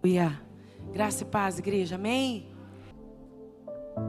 [0.00, 0.40] Aleluia.
[0.92, 1.96] Graça e paz, igreja.
[1.96, 2.46] Amém.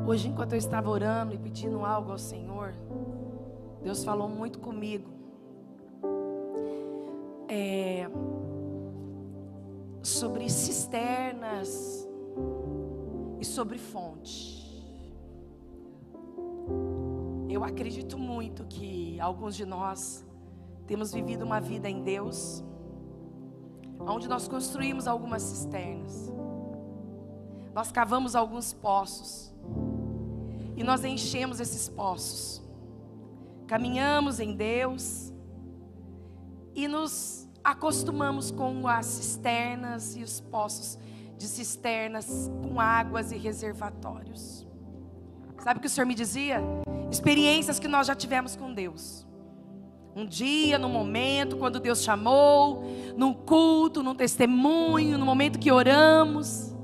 [0.08, 2.76] Hoje, enquanto eu estava orando e pedindo algo ao Senhor,
[3.82, 5.10] Deus falou muito comigo.
[7.48, 8.08] É,
[10.04, 12.08] sobre cisternas
[13.40, 14.86] e sobre fonte.
[17.50, 20.24] Eu acredito muito que alguns de nós
[20.86, 22.64] temos vivido uma vida em Deus,
[24.00, 26.32] onde nós construímos algumas cisternas,
[27.74, 29.54] nós cavamos alguns poços,
[30.76, 32.62] e nós enchemos esses poços,
[33.68, 35.34] caminhamos em Deus,
[36.74, 40.98] e nos acostumamos com as cisternas e os poços
[41.38, 44.66] de cisternas com águas e reservatórios.
[45.64, 46.62] Sabe o que o Senhor me dizia?
[47.12, 49.26] Experiências que nós já tivemos com Deus.
[50.16, 52.84] Um dia, num momento, quando Deus chamou,
[53.16, 56.76] num culto, num testemunho, no momento que oramos.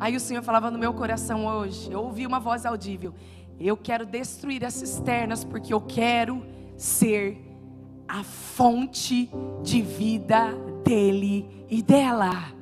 [0.00, 3.12] Aí o Senhor falava no meu coração hoje, eu ouvi uma voz audível:
[3.58, 6.46] Eu quero destruir as cisternas porque eu quero
[6.76, 7.44] ser
[8.06, 9.28] a fonte
[9.62, 12.57] de vida dele e dela.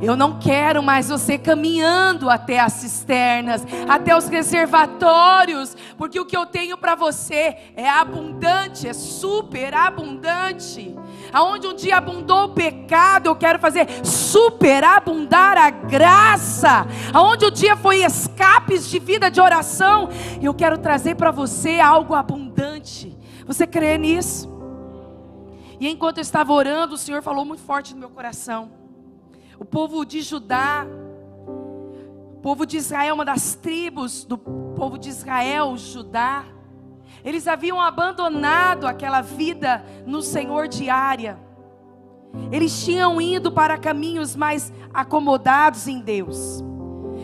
[0.00, 6.36] Eu não quero mais você caminhando até as cisternas, até os reservatórios, porque o que
[6.36, 10.96] eu tenho para você é abundante, é super abundante.
[11.32, 16.86] Aonde um dia abundou o pecado, eu quero fazer superabundar a graça.
[17.12, 20.08] Aonde o dia foi escapes de vida de oração,
[20.40, 23.16] eu quero trazer para você algo abundante.
[23.46, 24.48] Você crê nisso?
[25.78, 28.79] E enquanto eu estava orando, o Senhor falou muito forte no meu coração.
[29.60, 30.86] O povo de Judá,
[32.32, 36.46] o povo de Israel, uma das tribos do povo de Israel, Judá,
[37.22, 41.38] eles haviam abandonado aquela vida no Senhor diária.
[42.50, 46.64] Eles tinham ido para caminhos mais acomodados em Deus.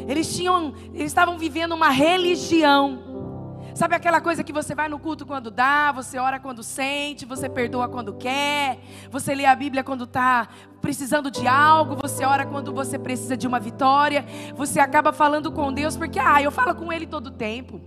[0.07, 3.07] Eles tinham, eles estavam vivendo uma religião
[3.77, 7.47] Sabe aquela coisa que você vai no culto quando dá, você ora quando sente, você
[7.47, 8.79] perdoa quando quer,
[9.11, 10.49] você lê a Bíblia quando está
[10.87, 14.25] precisando de algo, você ora quando você precisa de uma vitória,
[14.55, 17.81] você acaba falando com Deus porque, ah, eu falo com Ele todo tempo.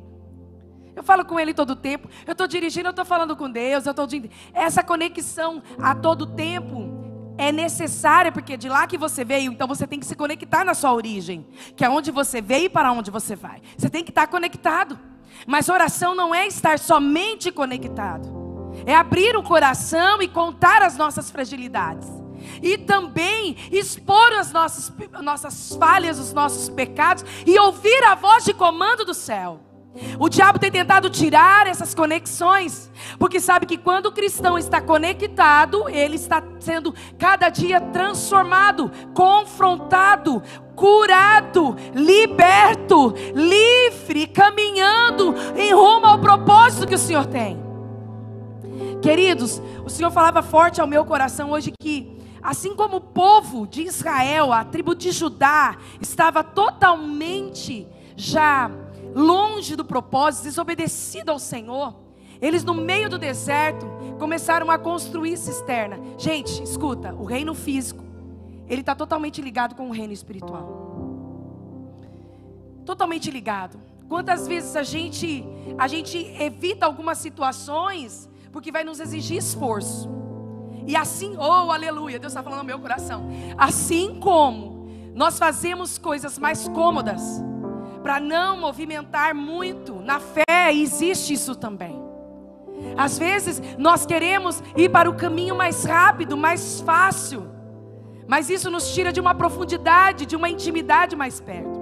[0.94, 2.10] Eu falo com Ele todo tempo.
[2.28, 3.86] Eu estou dirigindo, eu estou falando com Deus.
[3.86, 4.06] Eu estou
[4.54, 7.00] essa conexão a todo tempo
[7.38, 10.74] é necessária porque de lá que você veio, então você tem que se conectar na
[10.74, 13.62] sua origem, que é onde você veio e para onde você vai.
[13.78, 15.00] Você tem que estar conectado.
[15.48, 18.28] Mas oração não é estar somente conectado,
[18.86, 22.19] é abrir o coração e contar as nossas fragilidades.
[22.62, 24.92] E também expor as nossas,
[25.22, 29.60] nossas falhas, os nossos pecados e ouvir a voz de comando do céu.
[30.20, 35.90] O diabo tem tentado tirar essas conexões, porque sabe que quando o cristão está conectado,
[35.90, 40.44] ele está sendo cada dia transformado, confrontado,
[40.76, 47.60] curado, liberto, livre, caminhando em rumo ao propósito que o Senhor tem.
[49.02, 53.84] Queridos, o Senhor falava forte ao meu coração hoje que, assim como o povo de
[53.84, 58.70] Israel, a tribo de Judá, estava totalmente já
[59.16, 61.96] longe do propósito, desobedecido ao Senhor,
[62.42, 63.86] eles no meio do deserto
[64.18, 66.00] começaram a construir cisterna.
[66.18, 68.04] Gente, escuta, o reino físico
[68.68, 70.88] ele está totalmente ligado com o reino espiritual.
[72.86, 73.80] Totalmente ligado.
[74.08, 75.44] Quantas vezes a gente
[75.78, 80.10] a gente evita algumas situações porque vai nos exigir esforço.
[80.90, 83.30] E assim, oh aleluia, Deus está falando no meu coração.
[83.56, 87.22] Assim como nós fazemos coisas mais cômodas
[88.02, 91.96] para não movimentar muito, na fé existe isso também.
[92.98, 97.48] Às vezes nós queremos ir para o caminho mais rápido, mais fácil.
[98.28, 101.80] Mas isso nos tira de uma profundidade, de uma intimidade mais perto.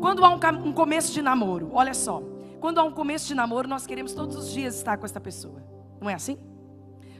[0.00, 2.22] Quando há um, um começo de namoro, olha só.
[2.60, 5.64] Quando há um começo de namoro, nós queremos todos os dias estar com essa pessoa.
[6.00, 6.38] Não é assim?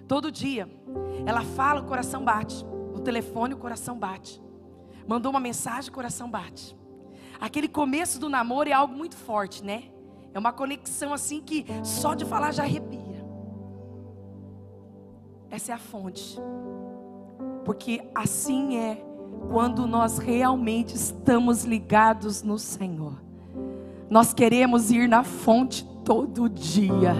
[0.07, 0.69] Todo dia.
[1.25, 2.65] Ela fala, o coração bate.
[2.65, 4.43] No telefone, o coração bate.
[5.07, 6.77] Mandou uma mensagem, o coração bate.
[7.41, 9.84] Aquele começo do namoro é algo muito forte, né?
[10.33, 13.25] É uma conexão assim que só de falar já arrepia.
[15.51, 16.41] Essa é a fonte
[17.66, 19.04] porque assim é
[19.51, 23.21] quando nós realmente estamos ligados no Senhor.
[24.09, 27.13] Nós queremos ir na fonte todo dia.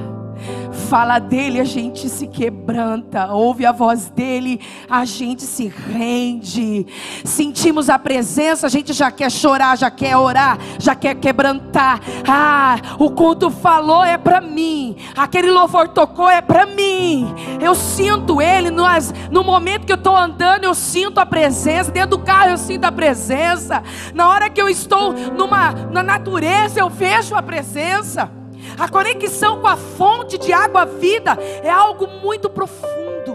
[0.89, 3.33] Fala dele, a gente se quebranta.
[3.33, 6.87] Ouve a voz dele, a gente se rende.
[7.25, 12.01] Sentimos a presença, a gente já quer chorar, já quer orar, já quer quebrantar.
[12.29, 14.97] Ah, o culto falou é para mim.
[15.17, 17.35] Aquele louvor tocou é para mim.
[17.61, 18.85] Eu sinto ele no,
[19.31, 21.91] no momento que eu estou andando, eu sinto a presença.
[21.91, 23.83] Dentro do carro eu sinto a presença.
[24.15, 28.36] Na hora que eu estou numa na natureza, eu vejo a presença.
[28.79, 31.33] A conexão com a fonte de água vida
[31.63, 33.35] é algo muito profundo.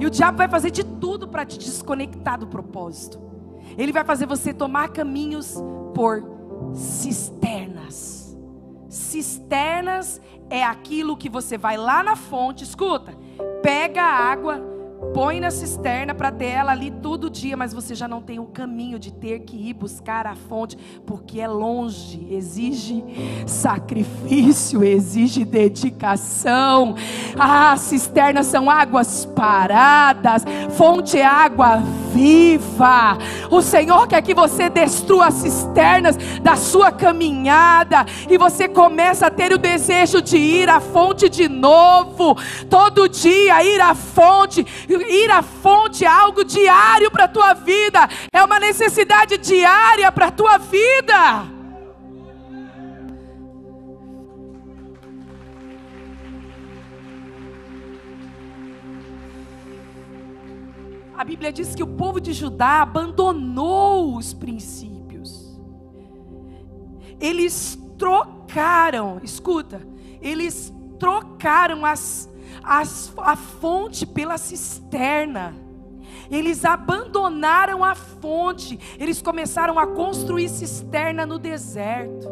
[0.00, 3.20] E o diabo vai fazer de tudo para te desconectar do propósito.
[3.76, 5.56] Ele vai fazer você tomar caminhos
[5.94, 6.22] por
[6.74, 8.36] cisternas.
[8.88, 13.14] Cisternas é aquilo que você vai lá na fonte, escuta,
[13.62, 14.73] pega a água
[15.12, 18.46] põe na cisterna para ter ela ali todo dia, mas você já não tem o
[18.46, 23.04] caminho de ter que ir buscar a fonte, porque é longe, exige
[23.46, 26.94] sacrifício, exige dedicação.
[27.38, 31.82] Ah, cisternas são águas paradas, fonte é água
[32.14, 33.18] viva.
[33.50, 39.30] O Senhor quer que você destrua as cisternas da sua caminhada e você começa a
[39.30, 42.36] ter o desejo de ir à fonte de novo,
[42.70, 44.64] todo dia ir à fonte
[45.00, 50.26] ir à fonte é algo diário para a tua vida, é uma necessidade diária para
[50.26, 51.54] a tua vida.
[61.16, 65.58] A Bíblia diz que o povo de Judá abandonou os princípios.
[67.20, 69.80] Eles trocaram, escuta,
[70.20, 72.28] eles trocaram as
[72.62, 75.54] a fonte pela cisterna.
[76.30, 82.28] Eles abandonaram a fonte, eles começaram a construir cisterna no deserto.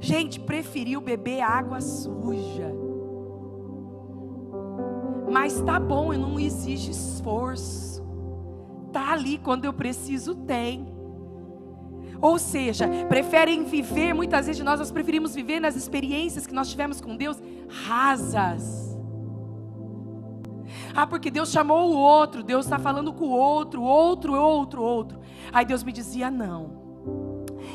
[0.00, 2.72] Gente, preferiu beber água suja.
[5.30, 8.02] Mas tá bom, não exige esforço.
[8.92, 10.94] Tá ali quando eu preciso, tem.
[12.20, 17.00] Ou seja, preferem viver, muitas vezes nós, nós preferimos viver nas experiências que nós tivemos
[17.00, 18.87] com Deus rasas
[20.94, 25.18] ah, porque Deus chamou o outro, Deus está falando com o outro, outro, outro, outro.
[25.52, 26.78] Aí Deus me dizia: não.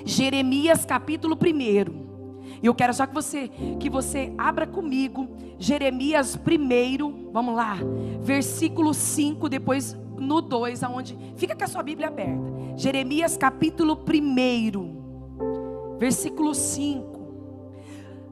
[0.06, 2.04] Jeremias capítulo 1.
[2.62, 3.50] E eu quero só que você
[3.80, 5.27] que você abra comigo
[5.57, 7.77] Jeremias 1, vamos lá,
[8.21, 12.54] versículo 5, depois no 2, aonde fica com a sua Bíblia aberta.
[12.75, 17.13] Jeremias capítulo 1, versículo 5.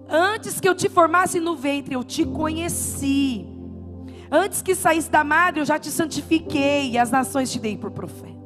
[0.10, 3.48] Antes que eu te formasse no ventre, eu te conheci.
[4.32, 7.92] Antes que saísse da madre, eu já te santifiquei e as nações te dei por
[7.92, 8.40] profeta.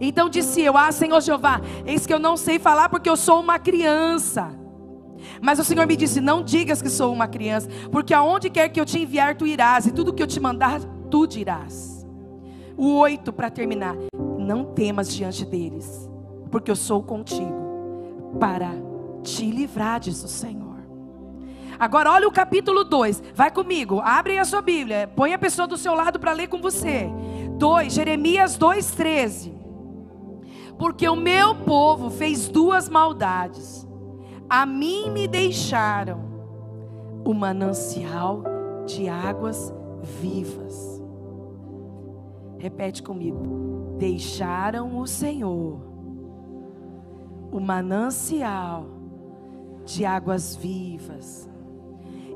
[0.00, 3.40] Então disse eu: Ah, Senhor Jeová, eis que eu não sei falar porque eu sou
[3.40, 4.52] uma criança.
[5.40, 8.80] Mas o Senhor me disse: Não digas que sou uma criança, porque aonde quer que
[8.80, 12.04] eu te enviar, tu irás, e tudo que eu te mandar, tu dirás.
[12.76, 13.96] O oito, para terminar:
[14.38, 16.10] Não temas diante deles,
[16.50, 18.70] porque eu sou contigo, para
[19.22, 20.65] te livrar, diz o Senhor.
[21.78, 23.22] Agora olha o capítulo 2.
[23.34, 24.00] Vai comigo.
[24.00, 25.10] Abre a sua Bíblia.
[25.14, 27.10] Põe a pessoa do seu lado para ler com você.
[27.58, 29.54] 2, Jeremias 2:13.
[30.78, 33.86] Porque o meu povo fez duas maldades.
[34.48, 36.24] A mim me deixaram
[37.24, 38.44] o manancial
[38.86, 39.72] de águas
[40.20, 41.02] vivas.
[42.58, 43.96] Repete comigo.
[43.98, 45.96] Deixaram o Senhor
[47.50, 48.86] o manancial
[49.84, 51.48] de águas vivas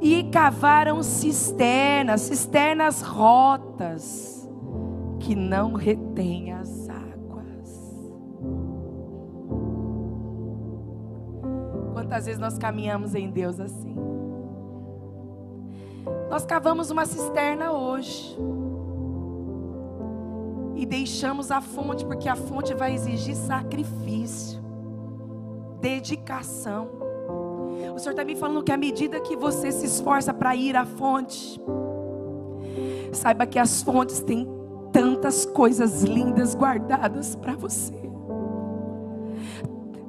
[0.01, 4.49] e cavaram cisternas, cisternas rotas,
[5.19, 8.01] que não retêm as águas.
[11.93, 13.95] Quantas vezes nós caminhamos em Deus assim?
[16.31, 18.39] Nós cavamos uma cisterna hoje
[20.77, 24.63] e deixamos a fonte, porque a fonte vai exigir sacrifício,
[25.79, 27.10] dedicação.
[27.95, 30.85] O Senhor está me falando que à medida que você se esforça para ir à
[30.85, 31.61] fonte,
[33.13, 34.47] saiba que as fontes têm
[34.93, 37.95] tantas coisas lindas guardadas para você.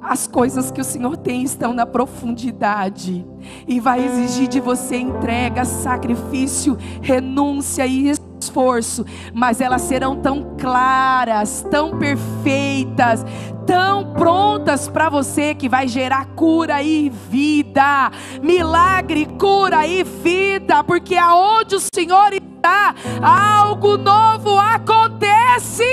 [0.00, 3.24] As coisas que o Senhor tem estão na profundidade
[3.68, 8.12] e vai exigir de você entrega, sacrifício, renúncia e
[8.42, 13.24] esforço, mas elas serão tão claras, tão perfeitas,
[13.66, 18.10] tão prontas para você que vai gerar cura e vida,
[18.42, 25.84] milagre, cura e vida, porque aonde o Senhor está, algo novo acontece.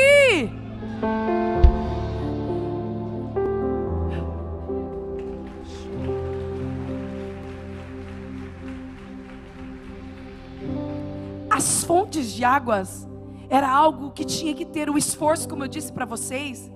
[11.49, 13.07] As fontes de águas
[13.49, 16.71] era algo que tinha que ter o um esforço, como eu disse para vocês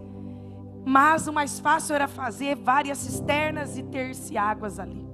[0.85, 5.07] mas o mais fácil era fazer várias cisternas e ter-se águas ali.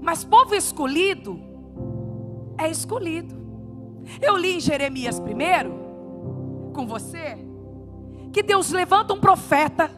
[0.00, 1.40] Mas povo escolhido
[2.58, 3.34] é escolhido.
[4.20, 5.72] Eu li em Jeremias primeiro,
[6.72, 7.38] com você,
[8.32, 9.90] que Deus levanta um profeta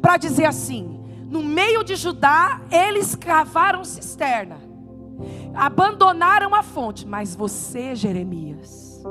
[0.00, 4.58] para dizer assim: no meio de Judá, eles cavaram cisterna,
[5.54, 9.02] abandonaram a fonte, mas você, Jeremias,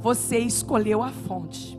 [0.00, 1.77] você escolheu a fonte.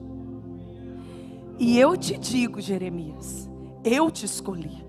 [1.59, 3.49] E eu te digo, Jeremias,
[3.83, 4.83] eu te escolhi.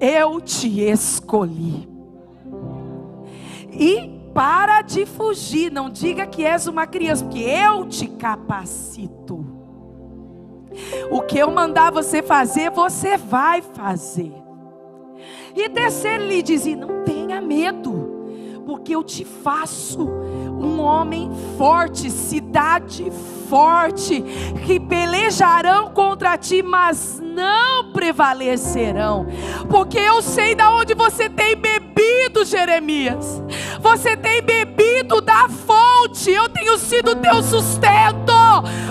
[0.00, 1.88] Eu te escolhi.
[3.70, 9.46] E para de fugir, não diga que és uma criança, porque eu te capacito.
[11.10, 14.32] O que eu mandar você fazer, você vai fazer.
[15.54, 18.03] E terceiro, lhe dizia: não tenha medo,
[18.84, 23.10] porque eu te faço um homem forte, cidade
[23.48, 24.22] forte,
[24.66, 29.26] que pelejarão contra ti, mas não prevalecerão,
[29.70, 33.42] porque eu sei da onde você tem bebido, Jeremias.
[33.80, 38.34] Você tem bebido da fonte, eu tenho sido teu sustento.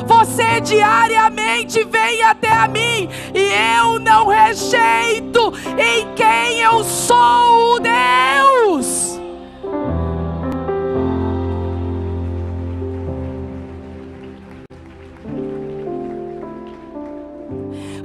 [0.07, 9.22] Você diariamente vem até a mim e eu não rejeito em quem eu sou, Deus.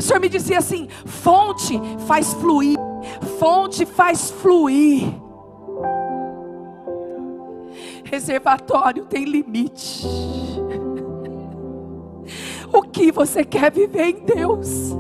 [0.09, 2.79] Senhor me dizia assim: fonte faz fluir,
[3.39, 5.03] fonte faz fluir.
[8.05, 10.07] Reservatório tem limite.
[12.71, 14.91] O que você quer viver em Deus?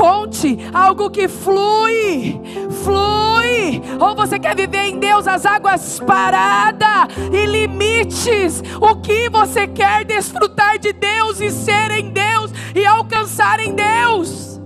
[0.00, 2.40] Fonte, algo que flui,
[2.82, 3.82] flui.
[4.00, 8.62] Ou você quer viver em Deus as águas paradas e limites?
[8.80, 14.58] O que você quer desfrutar de Deus e ser em Deus e alcançar em Deus?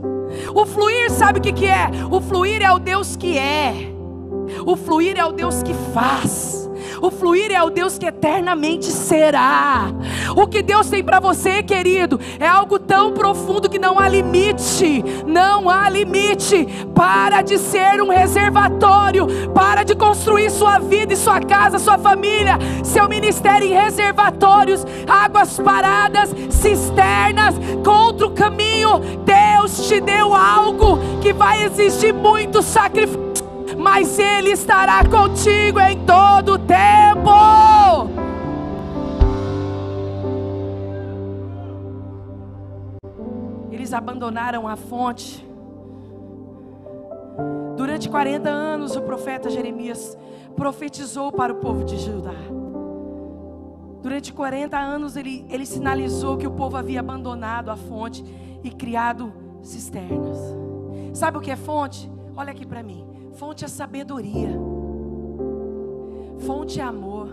[0.54, 1.90] O fluir, sabe o que, que é?
[2.12, 3.74] O fluir é o Deus que é,
[4.64, 6.63] o fluir é o Deus que faz.
[7.00, 9.92] O fluir é o Deus que eternamente será.
[10.36, 15.04] O que Deus tem para você, querido, é algo tão profundo que não há limite.
[15.26, 16.66] Não há limite.
[16.94, 19.26] Para de ser um reservatório.
[19.54, 25.58] Para de construir sua vida e sua casa, sua família, seu ministério em reservatórios, águas
[25.58, 29.00] paradas, cisternas, contra o caminho.
[29.24, 33.24] Deus te deu algo que vai exigir muito sacrifício
[33.76, 36.13] mas Ele estará contigo em todo
[44.14, 45.44] abandonaram a fonte.
[47.76, 50.16] Durante 40 anos, o profeta Jeremias
[50.54, 52.34] profetizou para o povo de Judá.
[54.00, 58.24] Durante 40 anos, ele, ele sinalizou que o povo havia abandonado a fonte
[58.62, 60.38] e criado cisternas.
[61.12, 62.08] Sabe o que é fonte?
[62.36, 63.04] Olha aqui para mim.
[63.32, 64.50] Fonte é sabedoria.
[66.46, 67.28] Fonte é amor.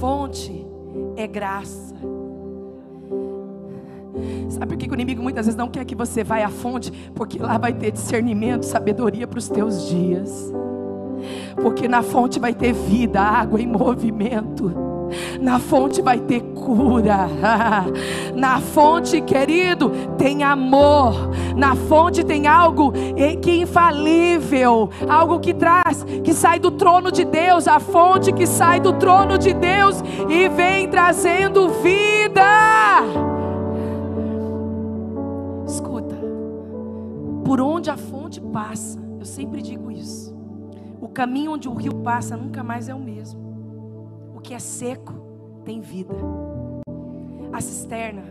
[0.00, 0.66] Fonte
[1.16, 1.94] é graça.
[4.48, 6.90] Sabe por que o inimigo muitas vezes não quer que você vá à fonte?
[7.14, 10.52] Porque lá vai ter discernimento, sabedoria para os teus dias.
[11.60, 14.84] Porque na fonte vai ter vida, água em movimento.
[15.40, 17.28] Na fonte vai ter cura.
[18.34, 21.30] Na fonte, querido, tem amor.
[21.56, 22.92] Na fonte tem algo
[23.40, 28.46] que é infalível, algo que traz, que sai do trono de Deus, a fonte que
[28.46, 33.33] sai do trono de Deus e vem trazendo vida.
[37.54, 40.34] Por onde a fonte passa, eu sempre digo isso.
[41.00, 43.44] O caminho onde o rio passa nunca mais é o mesmo
[44.42, 45.14] que é seco
[45.64, 46.16] tem vida.
[47.52, 48.24] A cisterna,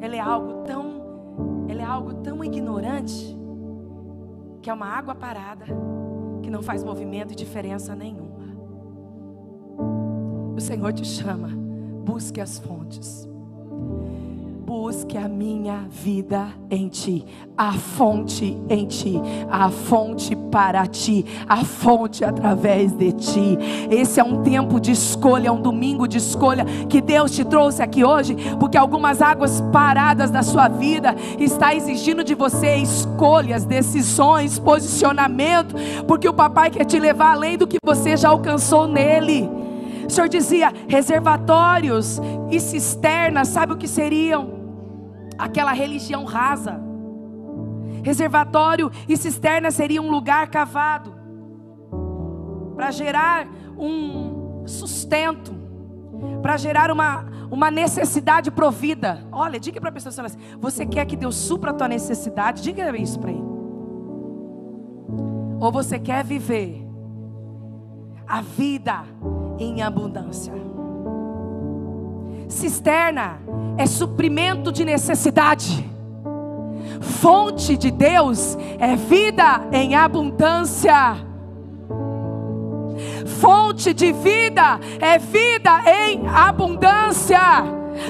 [0.00, 3.38] ela é algo tão, ela é algo tão ignorante
[4.60, 5.66] que é uma água parada
[6.42, 8.56] que não faz movimento e diferença nenhuma.
[10.56, 11.50] O Senhor te chama,
[12.04, 13.28] busque as fontes
[14.66, 17.24] busque a minha vida em ti,
[17.56, 19.14] a fonte em ti,
[19.48, 23.56] a fonte para ti, a fonte através de ti.
[23.88, 28.04] Esse é um tempo de escolha, um domingo de escolha que Deus te trouxe aqui
[28.04, 35.76] hoje, porque algumas águas paradas da sua vida está exigindo de você escolhas, decisões, posicionamento,
[36.08, 39.48] porque o papai quer te levar além do que você já alcançou nele.
[40.08, 42.20] O Senhor dizia: reservatórios
[42.50, 44.55] e cisternas, sabe o que seriam?
[45.38, 46.80] Aquela religião rasa.
[48.02, 51.14] Reservatório e cisterna seria um lugar cavado.
[52.74, 55.54] para gerar um sustento,
[56.42, 59.26] para gerar uma, uma necessidade provida.
[59.32, 62.62] Olha, diga para a pessoa assim: você quer que Deus supra a tua necessidade?
[62.62, 63.44] Diga isso para ele.
[65.58, 66.86] Ou você quer viver
[68.26, 69.04] a vida
[69.58, 70.65] em abundância?
[72.48, 73.40] Cisterna
[73.76, 75.88] é suprimento de necessidade.
[77.00, 81.16] Fonte de Deus é vida em abundância.
[83.40, 87.40] Fonte de vida é vida em abundância.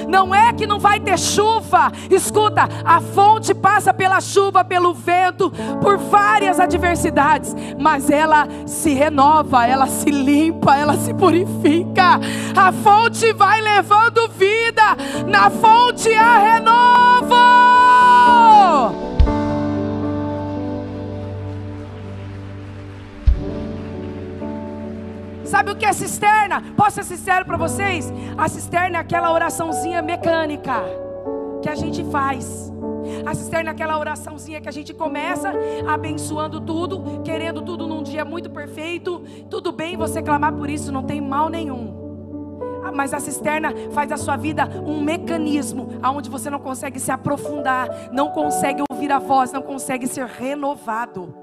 [0.07, 1.91] Não é que não vai ter chuva.
[2.09, 5.51] Escuta, a fonte passa pela chuva, pelo vento,
[5.81, 12.19] por várias adversidades, mas ela se renova, ela se limpa, ela se purifica.
[12.55, 14.95] A fonte vai levando vida,
[15.27, 17.26] na fonte há renovo.
[25.77, 26.63] Que é cisterna?
[26.75, 28.11] Posso ser sincero para vocês?
[28.37, 30.83] A cisterna é aquela oraçãozinha mecânica
[31.61, 32.73] que a gente faz.
[33.25, 35.53] A cisterna é aquela oraçãozinha que a gente começa
[35.87, 39.23] abençoando tudo, querendo tudo num dia muito perfeito.
[39.49, 41.95] Tudo bem você clamar por isso, não tem mal nenhum.
[42.83, 47.11] Ah, mas a cisterna faz da sua vida um mecanismo aonde você não consegue se
[47.11, 51.33] aprofundar, não consegue ouvir a voz, não consegue ser renovado.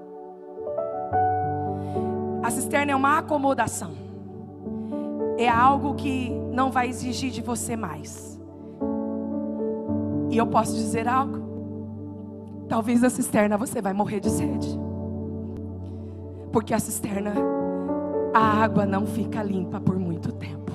[2.43, 4.04] A cisterna é uma acomodação.
[5.37, 8.41] É algo que não vai exigir de você mais.
[10.31, 11.43] E eu posso dizer algo?
[12.69, 14.79] Talvez a cisterna você vai morrer de sede.
[16.53, 17.35] Porque a cisterna,
[18.33, 20.73] a água não fica limpa por muito tempo.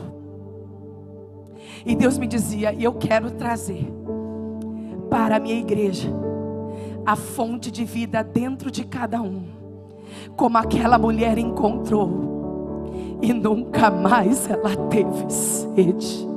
[1.85, 3.91] E Deus me dizia: eu quero trazer
[5.09, 6.09] para a minha igreja
[7.05, 9.59] a fonte de vida dentro de cada um
[10.35, 12.38] como aquela mulher encontrou,
[13.21, 16.29] e nunca mais ela teve sede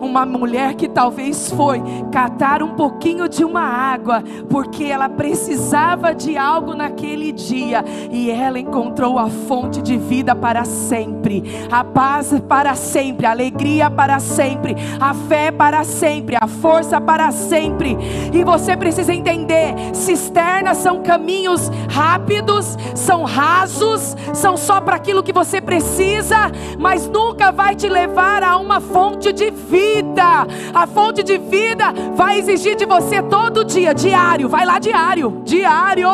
[0.00, 6.36] uma mulher que talvez foi catar um pouquinho de uma água, porque ela precisava de
[6.36, 12.74] algo naquele dia, e ela encontrou a fonte de vida para sempre, a paz para
[12.74, 17.96] sempre, a alegria para sempre, a fé para sempre, a força para sempre.
[18.32, 25.32] E você precisa entender: cisternas são caminhos rápidos, são rasos, são só para aquilo que
[25.32, 30.46] você precisa, mas nunca vai te levar a uma fonte de vida.
[30.72, 34.48] A fonte de vida vai exigir de você todo dia, diário.
[34.48, 36.08] Vai lá diário, diário.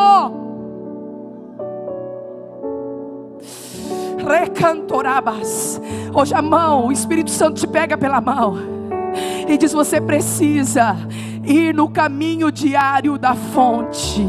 [4.27, 5.81] Recantorabas.
[6.13, 8.57] Hoje a mão, o Espírito Santo te pega pela mão
[9.47, 10.97] e diz: Você precisa
[11.45, 14.27] ir no caminho diário da fonte.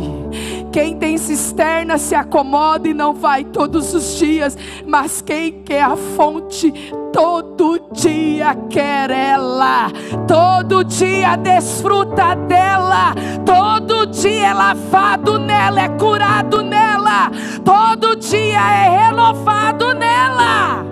[0.78, 5.96] Quem tem cisterna se acomoda e não vai todos os dias, mas quem quer a
[5.96, 6.72] fonte
[7.12, 9.90] todo dia quer ela,
[10.28, 17.32] todo dia desfruta dela, todo dia é lavado nela, é curado nela,
[17.66, 20.86] todo dia é renovado nela.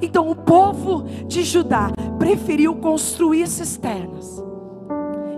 [0.00, 4.40] Então o povo de Judá preferiu construir cisternas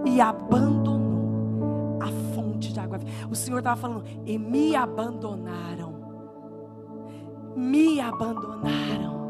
[0.05, 1.00] e abandonou
[3.31, 6.01] O Senhor estava falando, e me abandonaram
[7.57, 9.21] me abandonaram.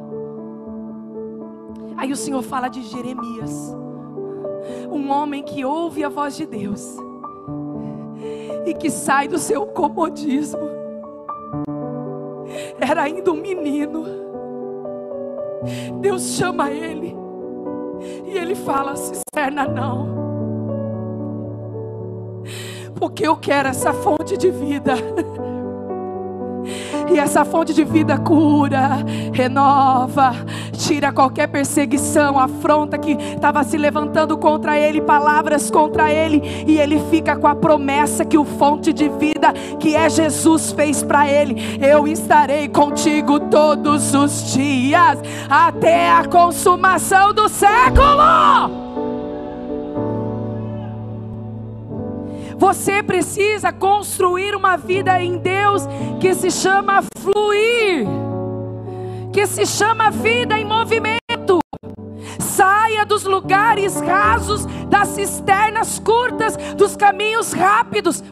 [1.97, 3.77] Aí o Senhor fala de Jeremias,
[4.91, 6.97] um homem que ouve a voz de Deus
[8.65, 10.71] e que sai do seu comodismo.
[12.81, 14.05] Era ainda um menino.
[16.01, 17.15] Deus chama ele
[18.25, 20.20] e ele fala: cisterna não.
[23.01, 24.95] Porque eu quero essa fonte de vida.
[27.13, 30.33] E essa fonte de vida cura, renova,
[30.73, 37.01] tira qualquer perseguição, afronta que estava se levantando contra ele, palavras contra ele, e ele
[37.11, 41.57] fica com a promessa que o fonte de vida, que é Jesus, fez para ele:
[41.85, 48.89] Eu estarei contigo todos os dias, até a consumação do século.
[52.61, 55.83] Você precisa construir uma vida em Deus
[56.20, 58.07] que se chama fluir,
[59.33, 61.61] que se chama vida em movimento.
[62.38, 68.23] Saia dos lugares rasos, das cisternas curtas, dos caminhos rápidos.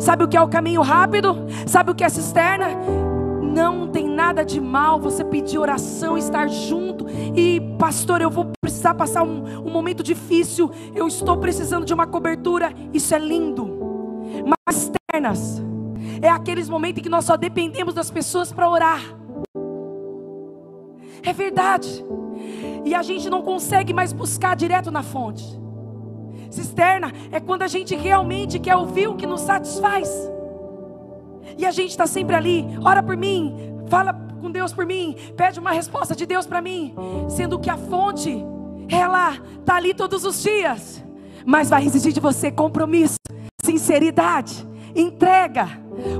[0.00, 1.46] Sabe o que é o caminho rápido?
[1.68, 3.09] Sabe o que é cisterna?
[3.52, 7.06] Não tem nada de mal você pedir oração, estar junto.
[7.34, 12.06] E, pastor, eu vou precisar passar um, um momento difícil, eu estou precisando de uma
[12.06, 13.68] cobertura, isso é lindo.
[14.46, 15.62] Mas externas,
[16.22, 19.00] é aqueles momentos em que nós só dependemos das pessoas para orar.
[21.22, 22.04] É verdade.
[22.84, 25.44] E a gente não consegue mais buscar direto na fonte.
[26.50, 30.30] Cisterna é quando a gente realmente quer ouvir o que nos satisfaz.
[31.58, 33.54] E a gente está sempre ali, ora por mim,
[33.88, 36.94] fala com Deus por mim, pede uma resposta de Deus para mim,
[37.28, 38.42] sendo que a fonte,
[38.88, 41.04] ela está ali todos os dias,
[41.44, 43.16] mas vai exigir de você compromisso,
[43.62, 45.68] sinceridade, entrega.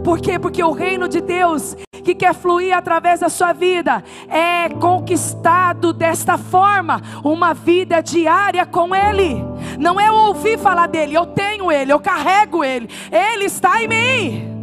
[0.05, 0.38] Por quê?
[0.38, 6.37] Porque o reino de Deus que quer fluir através da sua vida é conquistado desta
[6.37, 9.43] forma, uma vida diária com Ele.
[9.79, 13.88] Não é eu ouvir falar dele, eu tenho Ele, eu carrego Ele, Ele está em
[13.88, 14.60] mim.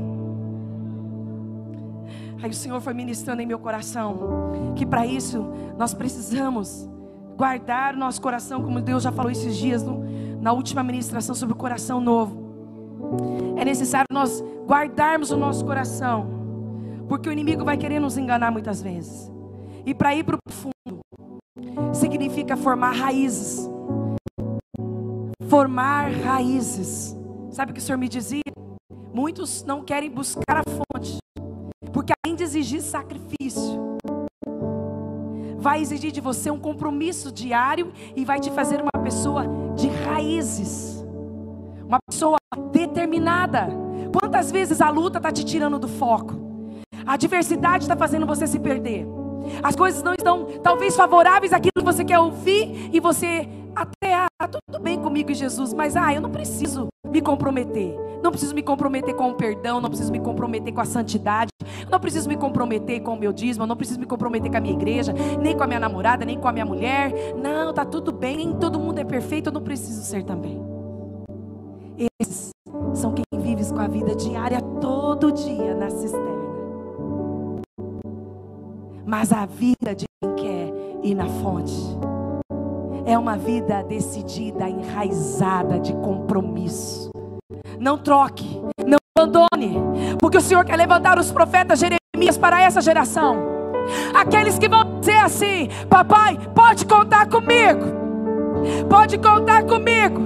[2.48, 5.46] Aí o Senhor foi ministrando em meu coração que para isso
[5.78, 6.90] nós precisamos
[7.36, 10.02] guardar o nosso coração, como Deus já falou esses dias no,
[10.40, 12.48] na última ministração sobre o coração novo.
[13.58, 16.26] É necessário nós guardarmos o nosso coração,
[17.10, 19.30] porque o inimigo vai querer nos enganar muitas vezes.
[19.86, 21.02] E para ir para o fundo
[21.92, 23.70] significa formar raízes.
[25.50, 27.14] Formar raízes.
[27.50, 28.40] Sabe o que o Senhor me dizia?
[29.14, 31.18] Muitos não querem buscar a fonte,
[32.08, 33.98] porque além de exigir sacrifício,
[35.58, 41.04] vai exigir de você um compromisso diário e vai te fazer uma pessoa de raízes,
[41.86, 42.38] uma pessoa
[42.72, 43.67] determinada.
[44.17, 46.39] Quantas vezes a luta está te tirando do foco?
[47.06, 49.06] A adversidade está fazendo você se perder.
[49.62, 54.48] As coisas não estão talvez favoráveis àquilo que você quer ouvir e você até ah,
[54.48, 57.96] tudo bem comigo e Jesus, mas ah, eu não preciso me comprometer.
[58.24, 61.52] Não preciso me comprometer com o perdão, não preciso me comprometer com a santidade,
[61.90, 64.74] não preciso me comprometer com o meu dízimo, não preciso me comprometer com a minha
[64.74, 67.13] igreja, nem com a minha namorada, nem com a minha mulher.
[67.38, 70.60] Não, tá tudo bem, nem todo mundo é perfeito, eu não preciso ser também.
[72.20, 72.50] Esses
[72.94, 76.48] são quem vive com a vida diária todo dia na cisterna.
[79.06, 81.74] Mas a vida de quem quer ir na fonte
[83.08, 87.10] é uma vida decidida, enraizada de compromisso.
[87.80, 89.82] Não troque, não abandone,
[90.20, 93.38] porque o Senhor quer levantar os profetas Jeremias para essa geração.
[94.13, 97.86] Aqueles que vão dizer assim: Papai, pode contar comigo,
[98.89, 100.22] pode contar comigo,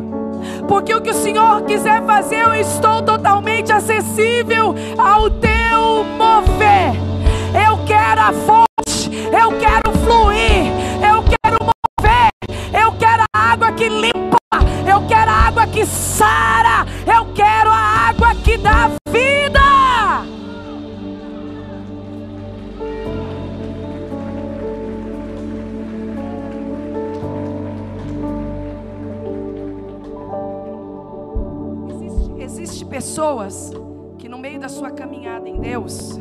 [0.67, 6.99] porque o que o Senhor quiser fazer, eu estou totalmente acessível ao teu mover.
[7.53, 10.90] Eu quero a fonte, eu quero fluir,
[33.31, 33.71] pessoas
[34.17, 36.19] que no meio da sua caminhada em Deus,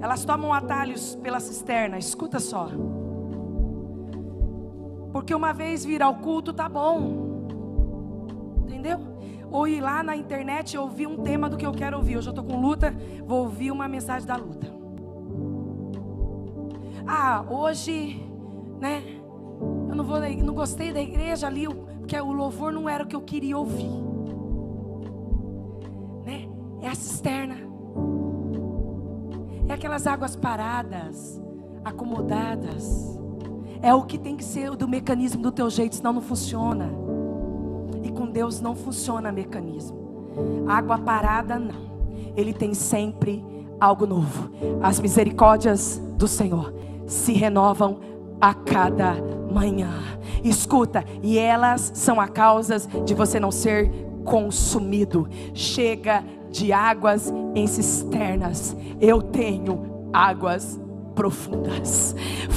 [0.00, 1.98] elas tomam atalhos pela cisterna.
[1.98, 2.68] Escuta só.
[5.10, 7.48] Porque uma vez vir ao culto tá bom.
[8.58, 9.00] Entendeu?
[9.50, 12.18] Ou ir lá na internet e ouvir um tema do que eu quero ouvir.
[12.18, 14.66] Hoje eu estou com luta, vou ouvir uma mensagem da luta.
[17.06, 18.22] Ah, hoje,
[18.78, 19.02] né?
[19.88, 23.16] Eu não vou, não gostei da igreja ali, porque o louvor não era o que
[23.16, 24.17] eu queria ouvir.
[26.80, 27.56] É a cisterna.
[29.68, 31.40] É aquelas águas paradas,
[31.84, 33.18] acomodadas.
[33.82, 36.90] É o que tem que ser do mecanismo do teu jeito, senão não funciona.
[38.02, 40.66] E com Deus não funciona mecanismo.
[40.66, 41.88] Água parada, não.
[42.36, 43.44] Ele tem sempre
[43.80, 44.50] algo novo.
[44.82, 46.74] As misericórdias do Senhor
[47.06, 48.00] se renovam
[48.40, 49.14] a cada
[49.52, 49.92] manhã.
[50.44, 53.90] Escuta, e elas são a causa de você não ser
[54.24, 55.28] consumido.
[55.54, 58.76] Chega de águas em cisternas.
[59.00, 60.78] Eu tenho águas
[61.18, 62.14] profundas,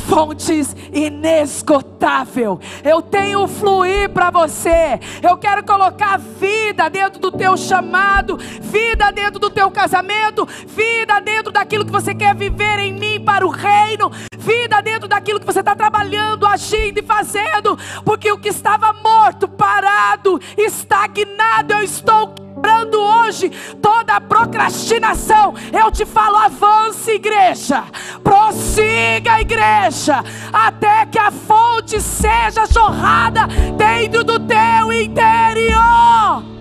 [0.07, 2.59] fontes inesgotável.
[2.83, 4.99] Eu tenho fluir para você.
[5.19, 11.51] Eu quero colocar vida dentro do teu chamado, vida dentro do teu casamento, vida dentro
[11.51, 15.61] daquilo que você quer viver em mim para o reino, vida dentro daquilo que você
[15.61, 17.75] está trabalhando, agindo e fazendo,
[18.05, 23.49] porque o que estava morto, parado, estagnado, eu estou quebrando hoje
[23.81, 25.55] toda a procrastinação.
[25.73, 27.83] Eu te falo, avance, igreja,
[28.23, 36.51] prossiga, igreja, até que a fonte seja jorrada dentro do teu interior.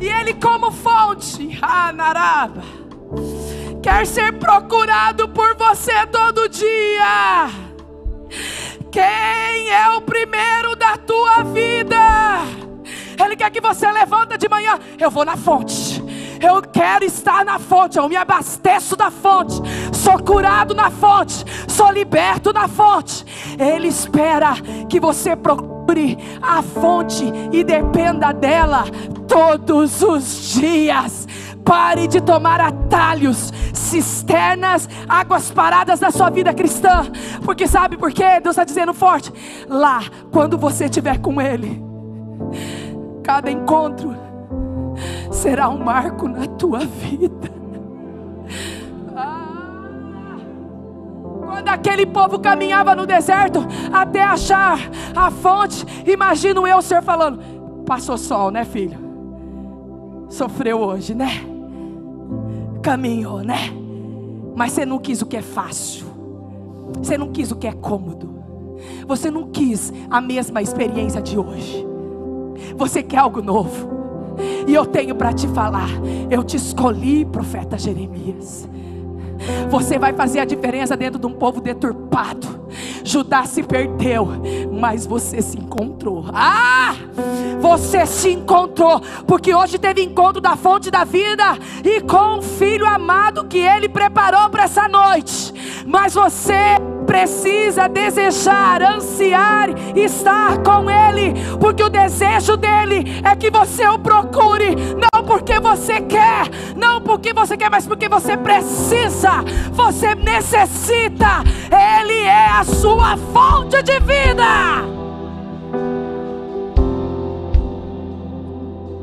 [0.00, 2.62] E ele como fonte, Anaraba
[3.82, 7.50] quer ser procurado por você todo dia,
[8.92, 11.96] Quem é o primeiro da tua vida?
[13.22, 14.78] Ele quer que você levanta de manhã.
[14.98, 16.02] Eu vou na fonte.
[16.40, 17.98] Eu quero estar na fonte.
[17.98, 19.54] Eu me abasteço da fonte.
[19.92, 21.44] Sou curado na fonte.
[21.68, 23.24] Sou liberto na fonte.
[23.58, 24.54] Ele espera
[24.88, 28.84] que você procure a fonte e dependa dela
[29.26, 31.26] todos os dias.
[31.64, 37.04] Pare de tomar atalhos, cisternas, águas paradas na sua vida cristã.
[37.44, 38.40] Porque sabe por quê?
[38.40, 39.32] Deus está dizendo forte.
[39.68, 40.00] Lá,
[40.32, 41.82] quando você estiver com Ele,
[43.22, 44.16] cada encontro
[45.30, 47.50] será um marco na tua vida.
[49.16, 50.36] Ah,
[51.44, 53.60] quando aquele povo caminhava no deserto
[53.92, 54.78] até achar
[55.14, 57.40] a fonte, imagino eu ser falando:
[57.86, 58.98] passou sol, né, filho?
[60.28, 61.51] Sofreu hoje, né?
[62.82, 63.70] Caminhou, né?
[64.54, 66.06] Mas você não quis o que é fácil.
[66.98, 68.42] Você não quis o que é cômodo.
[69.06, 71.86] Você não quis a mesma experiência de hoje.
[72.76, 73.88] Você quer algo novo.
[74.66, 75.88] E eu tenho para te falar:
[76.30, 78.68] eu te escolhi, profeta Jeremias.
[79.70, 82.62] Você vai fazer a diferença dentro de um povo deturpado.
[83.04, 84.28] Judá se perdeu,
[84.72, 86.26] mas você se encontrou.
[86.32, 86.94] Ah!
[87.60, 91.44] Você se encontrou, porque hoje teve encontro da fonte da vida
[91.84, 95.52] e com o filho amado que ele preparou para essa noite.
[95.86, 103.86] Mas você precisa desejar, ansiar, estar com Ele, porque o desejo dele é que você
[103.86, 110.14] o procure, não porque você quer, não porque você quer, mas porque você precisa, você
[110.14, 114.92] necessita, Ele é a sua fonte de vida.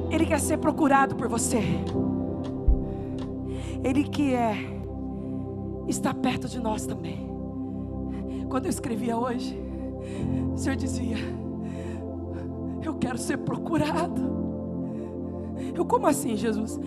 [0.10, 1.64] Ele quer ser procurado por você.
[3.84, 4.58] Ele quer
[5.88, 7.29] estar perto de nós também.
[8.50, 9.58] Quando eu escrevia hoje,
[10.54, 11.18] o Senhor dizia:
[12.84, 14.40] Eu quero ser procurado.
[15.76, 16.80] Eu, como assim, Jesus?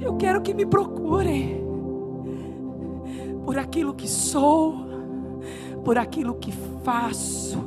[0.00, 1.62] Eu quero que me procurem
[3.44, 4.74] por aquilo que sou,
[5.84, 6.52] por aquilo que
[6.82, 7.58] faço,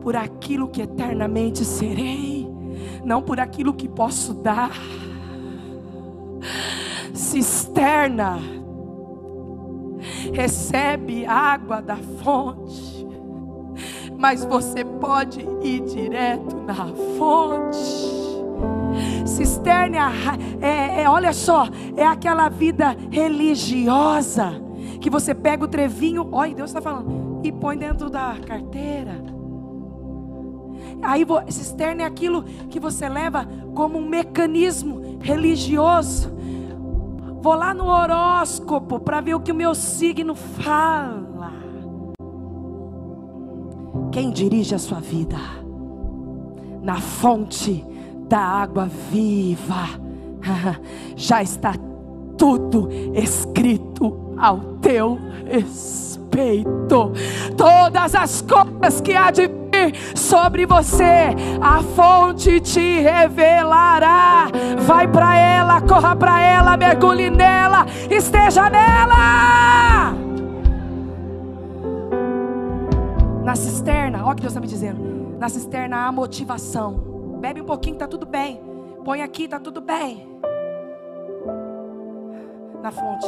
[0.00, 2.48] por aquilo que eternamente serei,
[3.04, 4.72] não por aquilo que posso dar.
[7.14, 8.61] Cisterna
[10.32, 13.06] recebe água da fonte,
[14.18, 16.86] mas você pode ir direto na
[17.18, 18.12] fonte.
[19.26, 20.12] Cisterna
[20.60, 24.52] é, é, olha só, é aquela vida religiosa
[25.00, 29.20] que você pega o trevinho, olha, Deus está falando, e põe dentro da carteira.
[31.02, 36.31] Aí cisterna é aquilo que você leva como um mecanismo religioso
[37.42, 41.50] Vou lá no horóscopo para ver o que o meu signo fala.
[44.12, 45.36] Quem dirige a sua vida?
[46.80, 47.84] Na fonte
[48.28, 49.88] da água viva.
[51.16, 51.74] Já está
[52.38, 57.10] tudo escrito ao teu respeito.
[57.56, 59.48] Todas as coisas que há de
[60.14, 64.48] sobre você, a fonte te revelará.
[64.80, 70.14] Vai para ela, corra para ela, mergulhe nela, esteja nela.
[73.44, 75.36] Na cisterna, olha o que Deus está me dizendo.
[75.38, 77.38] Na cisterna há motivação.
[77.40, 78.60] Bebe um pouquinho, está tudo bem.
[79.04, 80.28] Põe aqui, está tudo bem.
[82.80, 83.26] Na fonte,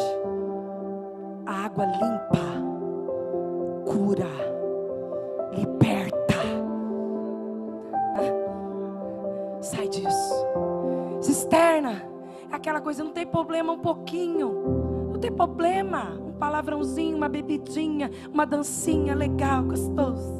[1.46, 2.44] a água limpa,
[3.86, 4.26] cura,
[5.56, 6.03] liberta
[9.84, 10.46] Sai disso.
[11.20, 12.02] Cisterna
[12.50, 15.10] é aquela coisa, não tem problema um pouquinho.
[15.12, 16.18] Não tem problema.
[16.20, 20.32] Um palavrãozinho, uma bebidinha, uma dancinha legal, gostoso.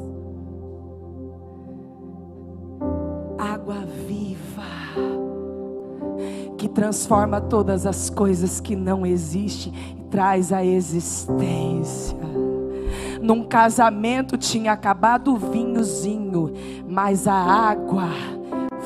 [3.39, 4.63] Água viva
[6.57, 12.17] que transforma todas as coisas que não existem e traz a existência.
[13.21, 16.53] Num casamento tinha acabado o vinhozinho,
[16.87, 18.09] mas a água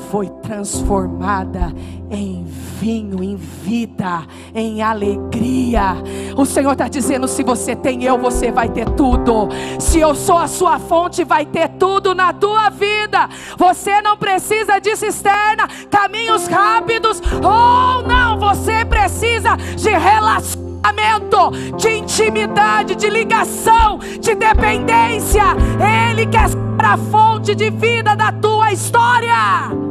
[0.09, 1.71] foi transformada
[2.09, 2.43] em
[2.79, 5.95] vinho, em vida, em alegria.
[6.35, 9.49] O Senhor está dizendo: se você tem eu, você vai ter tudo.
[9.79, 13.29] Se eu sou a sua fonte, vai ter tudo na tua vida.
[13.57, 22.95] Você não precisa de cisterna, caminhos rápidos, ou não, você precisa de relacionamento de intimidade,
[22.95, 25.43] de ligação, de dependência.
[26.09, 29.89] Ele quer ser a fonte de vida da tua história.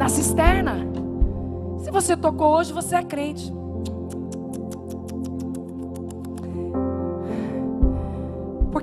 [0.00, 0.78] Na cisterna.
[1.84, 3.52] Se você tocou hoje, você é crente.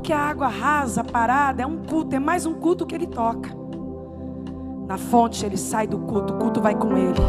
[0.08, 3.50] que a água rasa, parada, é um culto, é mais um culto que ele toca.
[4.88, 7.20] Na fonte ele sai do culto, o culto vai com ele.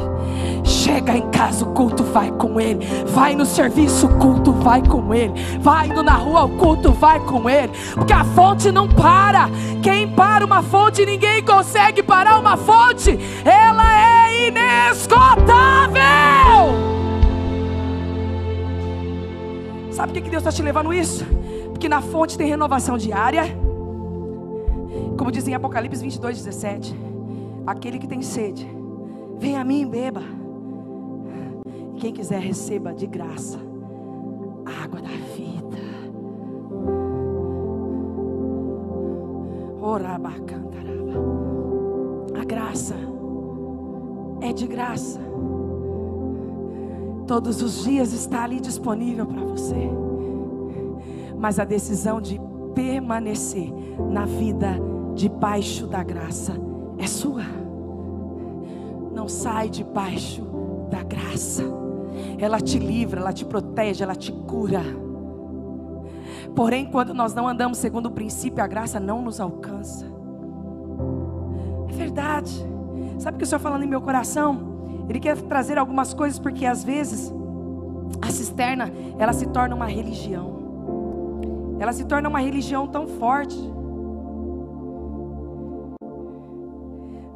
[0.63, 2.87] Chega em casa, o culto vai com ele.
[3.07, 5.33] Vai no serviço, o culto vai com ele.
[5.59, 7.73] Vai indo na rua, o culto vai com ele.
[7.95, 9.51] Porque a fonte não para.
[9.83, 13.11] Quem para uma fonte, ninguém consegue parar uma fonte.
[13.45, 16.01] Ela é inesgotável.
[19.93, 21.25] Sabe por que Deus está te levando isso?
[21.71, 23.45] Porque na fonte tem renovação diária.
[25.19, 26.97] Como diz em Apocalipse 22, 17
[27.67, 28.67] aquele que tem sede,
[29.39, 30.23] venha a mim e beba.
[31.95, 33.59] E quem quiser, receba de graça
[34.65, 35.77] a água da vida.
[39.83, 40.58] A
[42.79, 42.95] graça
[44.41, 45.21] é de graça.
[47.27, 49.91] Todos os dias está ali disponível para você.
[51.37, 52.41] Mas a decisão de
[52.75, 53.73] permanecer
[54.11, 54.77] na vida
[55.15, 56.55] debaixo da graça
[56.99, 57.43] é sua
[59.13, 60.43] não sai debaixo
[60.89, 61.65] da graça.
[62.39, 64.83] Ela te livra, ela te protege, ela te cura.
[66.55, 70.18] Porém, quando nós não andamos segundo o princípio, a graça não nos alcança.
[72.19, 72.67] Verdade.
[73.21, 75.07] Sabe o que o Senhor falando em meu coração?
[75.09, 77.33] Ele quer trazer algumas coisas porque às vezes
[78.21, 81.77] a cisterna, ela se torna uma religião.
[81.79, 83.57] Ela se torna uma religião tão forte.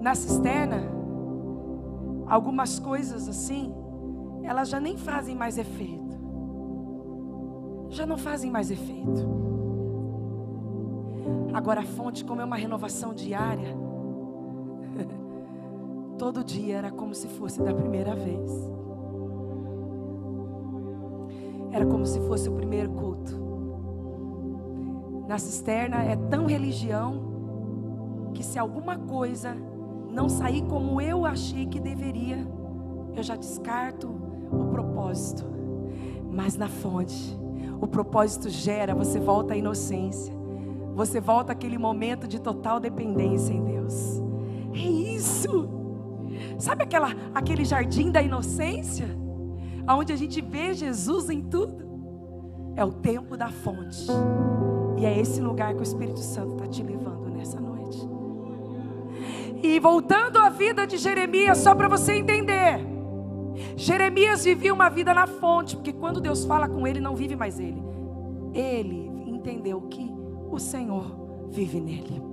[0.01, 0.83] Na cisterna,
[2.27, 3.73] algumas coisas assim,
[4.43, 6.19] elas já nem fazem mais efeito.
[7.89, 9.29] Já não fazem mais efeito.
[11.55, 13.77] Agora a fonte, como é uma renovação diária,
[16.23, 18.49] todo dia era como se fosse da primeira vez.
[21.73, 23.37] Era como se fosse o primeiro culto.
[25.27, 29.57] Na cisterna é tão religião que se alguma coisa
[30.13, 32.47] não sair como eu achei que deveria,
[33.17, 35.45] eu já descarto o propósito.
[36.31, 37.37] Mas na fonte,
[37.81, 40.33] o propósito gera, você volta à inocência.
[40.95, 44.23] Você volta àquele momento de total dependência em Deus.
[44.73, 45.82] É isso.
[46.63, 49.09] Sabe aquela, aquele jardim da inocência?
[49.89, 51.83] Onde a gente vê Jesus em tudo?
[52.77, 54.07] É o tempo da fonte.
[54.97, 57.99] E é esse lugar que o Espírito Santo está te levando nessa noite.
[59.61, 62.79] E voltando à vida de Jeremias, só para você entender.
[63.77, 67.59] Jeremias vivia uma vida na fonte, porque quando Deus fala com ele, não vive mais
[67.59, 67.83] ele.
[68.55, 70.09] Ele entendeu que
[70.49, 72.32] o Senhor vive nele.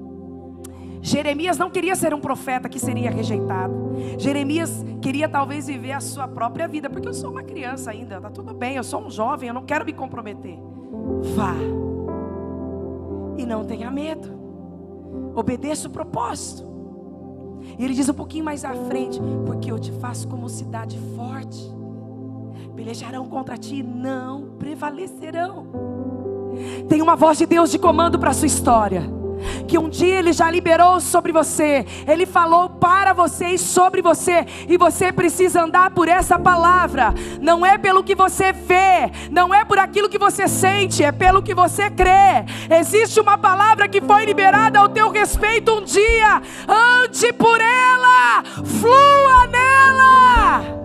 [1.02, 3.74] Jeremias não queria ser um profeta que seria rejeitado.
[4.18, 8.30] Jeremias queria talvez viver a sua própria vida, porque eu sou uma criança ainda, tá
[8.30, 10.58] tudo bem, eu sou um jovem, eu não quero me comprometer.
[11.36, 11.56] Vá.
[13.38, 14.38] E não tenha medo.
[15.36, 16.68] Obedeça o propósito.
[17.78, 21.60] E ele diz um pouquinho mais à frente: Porque eu te faço como cidade forte,
[22.76, 25.68] pelejarão contra ti e não prevalecerão.
[26.90, 29.19] Tem uma voz de Deus de comando para a sua história
[29.68, 34.46] que um dia Ele já liberou sobre você, Ele falou para você e sobre você,
[34.68, 39.64] e você precisa andar por essa palavra, não é pelo que você vê, não é
[39.64, 42.46] por aquilo que você sente, é pelo que você crê.
[42.70, 49.48] Existe uma palavra que foi liberada ao teu respeito um dia, ande por ela, flua
[49.48, 50.80] nela.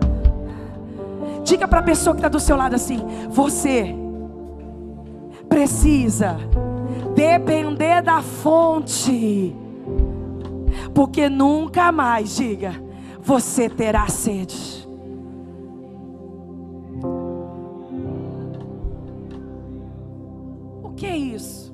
[1.45, 3.95] Diga para a pessoa que está do seu lado assim: você
[5.49, 6.39] precisa
[7.15, 9.55] depender da fonte,
[10.95, 12.75] porque nunca mais, diga,
[13.21, 14.87] você terá sede.
[20.83, 21.73] O que é isso?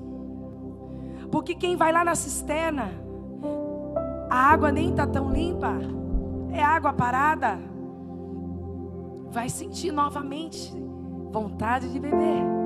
[1.31, 2.90] Porque quem vai lá na cisterna,
[4.29, 5.74] a água nem está tão limpa,
[6.53, 7.59] é água parada,
[9.31, 10.72] vai sentir novamente
[11.31, 12.60] vontade de beber.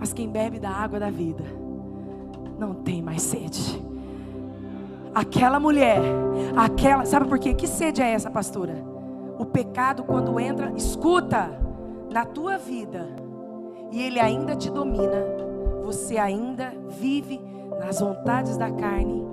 [0.00, 1.42] Mas quem bebe da água da vida
[2.56, 3.82] não tem mais sede.
[5.12, 6.00] Aquela mulher,
[6.56, 7.52] aquela, sabe por quê?
[7.52, 8.76] Que sede é essa, pastora?
[9.40, 11.50] O pecado quando entra, escuta
[12.12, 13.08] na tua vida
[13.90, 15.26] e ele ainda te domina,
[15.84, 17.40] você ainda vive
[17.80, 19.26] nas vontades da carne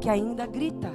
[0.00, 0.90] que ainda grita.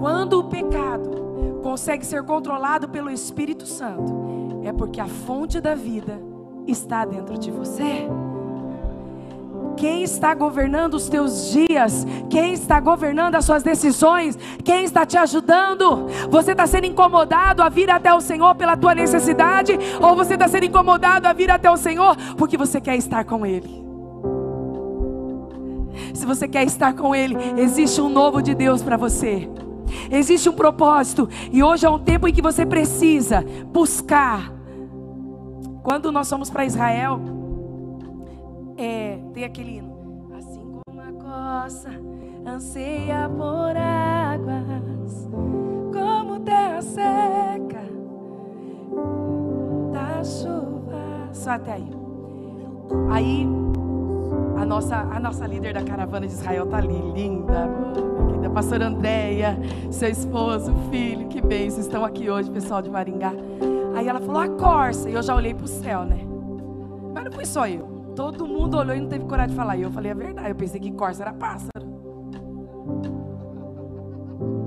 [0.00, 4.12] Quando o pecado consegue ser controlado pelo Espírito Santo,
[4.64, 6.25] é porque a fonte da vida
[6.66, 8.08] está dentro de você.
[9.76, 15.18] quem está governando os teus dias, quem está governando as suas decisões, quem está te
[15.18, 16.06] ajudando.
[16.30, 20.48] Você está sendo incomodado a vir até o Senhor pela tua necessidade, ou você está
[20.48, 23.84] sendo incomodado a vir até o Senhor porque você quer estar com Ele?
[26.14, 29.48] Se você quer estar com Ele, existe um novo de Deus para você.
[30.10, 34.55] Existe um propósito, e hoje é um tempo em que você precisa buscar.
[35.86, 37.20] Quando nós fomos para Israel,
[38.76, 40.32] é, tem aquele hino.
[40.36, 41.90] Assim como a coça
[42.44, 45.28] anseia por águas,
[45.92, 47.84] como terra seca
[49.92, 51.28] da chuva.
[51.32, 51.88] Só até aí.
[53.12, 53.46] Aí
[54.56, 57.70] a nossa, a nossa líder da caravana de Israel tá ali, linda,
[58.26, 59.56] querida pastora Andréia,
[59.92, 63.32] seu esposo, filho, que bênção, estão aqui hoje, pessoal de Maringá.
[63.96, 66.20] Aí ela falou, a Corsa, e eu já olhei para o céu, né?
[67.14, 68.12] Mas não foi só eu.
[68.14, 69.76] Todo mundo olhou e não teve coragem de falar.
[69.78, 70.50] E eu falei a verdade.
[70.50, 71.86] Eu pensei que Corsa era pássaro.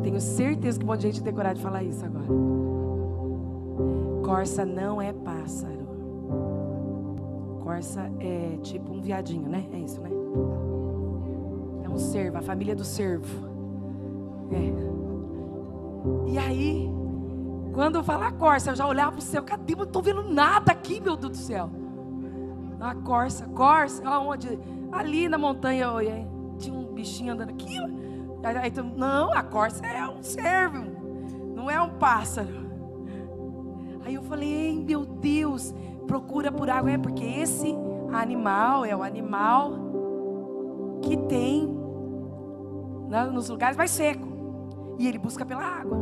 [0.01, 2.25] Tenho certeza que um monte de gente tem coragem de falar isso agora.
[4.23, 5.87] Corsa não é pássaro.
[7.61, 9.63] Corsa é tipo um viadinho, né?
[9.71, 10.09] É isso, né?
[11.83, 13.47] É um cervo, a família do cervo.
[14.51, 16.31] É.
[16.31, 16.98] E aí,
[17.79, 19.41] quando eu falar Corsa, eu já olhava para o céu.
[19.41, 19.71] Cadê?
[19.71, 21.69] Eu não estou vendo nada aqui, meu Deus do céu.
[22.77, 24.59] A Corsa, Corsa, aonde?
[24.91, 27.77] Ali na montanha, eu, tinha um bichinho andando aqui.
[28.43, 30.91] Aí, não, a Corsa é um cervo,
[31.55, 32.69] não é um pássaro.
[34.03, 35.73] Aí eu falei, meu Deus,
[36.05, 36.91] procura por água.
[36.91, 37.73] É porque esse
[38.11, 39.71] animal é o animal
[41.01, 41.65] que tem
[43.07, 44.27] né, nos lugares mais secos.
[44.97, 45.97] E ele busca pela água,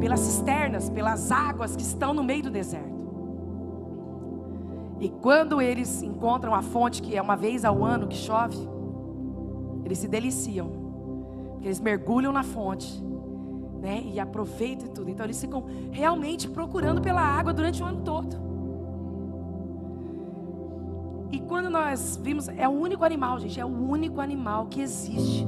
[0.00, 3.00] pelas cisternas, pelas águas que estão no meio do deserto.
[4.98, 8.58] E quando eles encontram a fonte, que é uma vez ao ano que chove,
[9.84, 10.68] eles se deliciam.
[11.52, 13.02] Porque eles mergulham na fonte,
[13.80, 14.02] né?
[14.04, 15.10] E aproveitam tudo.
[15.10, 18.50] Então eles ficam realmente procurando pela água durante o ano todo.
[21.30, 25.46] E quando nós vimos, é o único animal, gente, é o único animal que existe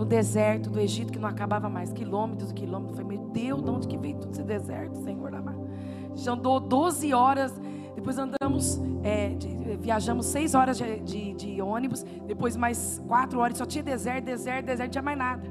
[0.00, 2.96] no deserto do Egito que não acabava mais, quilômetros e quilômetros.
[2.96, 5.68] Foi, meu Deus, de onde que veio todo esse deserto, Senhor amado?
[6.14, 7.60] Já andou 12 horas
[7.94, 12.02] depois andamos, é, de, viajamos seis horas de, de, de, ônibus.
[12.26, 15.46] Depois mais quatro horas, só tinha deserto, deserto, deserto, não tinha mais nada.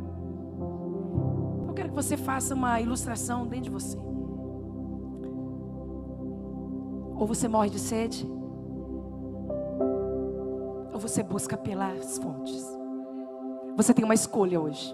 [1.68, 3.98] Eu quero que você faça uma ilustração dentro de você.
[7.18, 8.26] Ou você morre de sede,
[10.92, 12.79] ou você busca pelas fontes.
[13.80, 14.94] Você tem uma escolha hoje.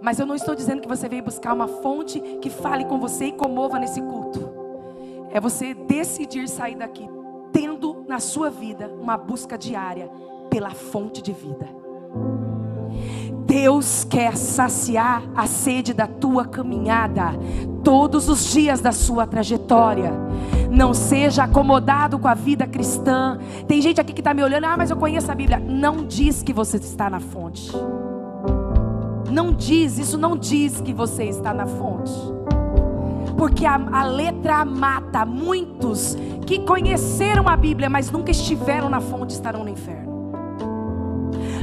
[0.00, 3.24] Mas eu não estou dizendo que você veio buscar uma fonte que fale com você
[3.26, 4.48] e comova nesse culto
[5.32, 7.04] é você decidir sair daqui
[7.52, 10.08] tendo na sua vida uma busca diária
[10.48, 11.68] pela fonte de vida.
[13.60, 17.32] Deus quer saciar a sede da tua caminhada
[17.82, 20.12] todos os dias da sua trajetória.
[20.70, 23.36] Não seja acomodado com a vida cristã.
[23.66, 25.58] Tem gente aqui que está me olhando, ah, mas eu conheço a Bíblia.
[25.58, 27.72] Não diz que você está na fonte.
[29.28, 32.12] Não diz, isso não diz que você está na fonte
[33.36, 35.24] porque a, a letra mata.
[35.24, 40.07] Muitos que conheceram a Bíblia, mas nunca estiveram na fonte, estarão no inferno.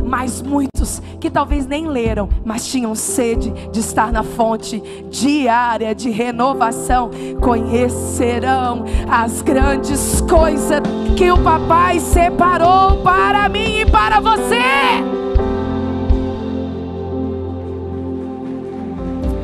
[0.06, 6.12] Mas muitos que talvez nem leram, mas tinham sede de estar na fonte diária de
[6.12, 7.10] renovação,
[7.42, 10.82] conhecerão as grandes coisas
[11.18, 15.16] que o Papai separou para mim e para você.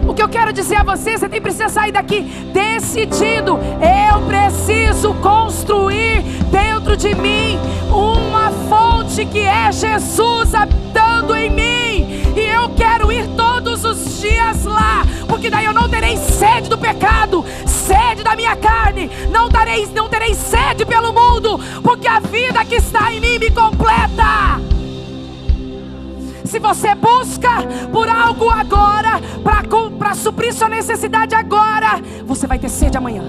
[0.08, 2.22] O que eu quero dizer a você, você tem precisa sair daqui
[2.54, 3.58] decidido.
[4.12, 7.58] Eu preciso construir dentro de mim
[8.70, 12.22] fonte que é Jesus habitando em mim.
[12.36, 16.78] E eu quero ir todos os dias lá, porque daí eu não terei sede do
[16.78, 22.64] pecado, sede da minha carne, não terei, não terei sede pelo mundo, porque a vida
[22.64, 24.62] que está em mim me completa.
[26.46, 29.22] Se você busca por algo agora,
[29.98, 33.24] para suprir sua necessidade agora, você vai ter sede amanhã.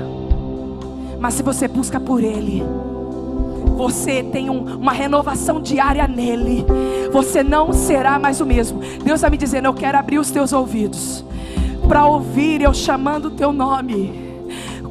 [1.20, 2.64] Mas se você busca por Ele,
[3.72, 6.64] você tem um, uma renovação diária nele,
[7.12, 8.80] você não será mais o mesmo.
[9.04, 11.24] Deus está me dizendo: Eu quero abrir os teus ouvidos
[11.88, 14.12] para ouvir eu chamando o teu nome,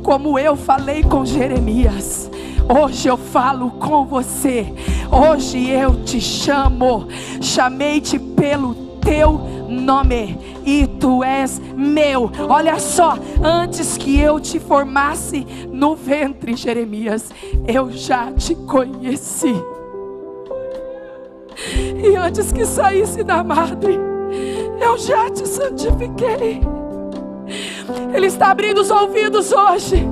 [0.04, 2.30] como eu falei com Jeremias.
[2.70, 4.72] Hoje eu falo com você.
[5.12, 7.08] Hoje eu te chamo.
[7.42, 12.32] Chamei-te pelo teu nome e tu és meu.
[12.50, 17.30] Olha só, antes que eu te formasse no ventre, Jeremias,
[17.68, 19.56] eu já te conheci.
[22.04, 24.00] E antes que saísse da madre,
[24.82, 26.62] eu já te santifiquei.
[28.14, 30.08] Ele está abrindo os ouvidos hoje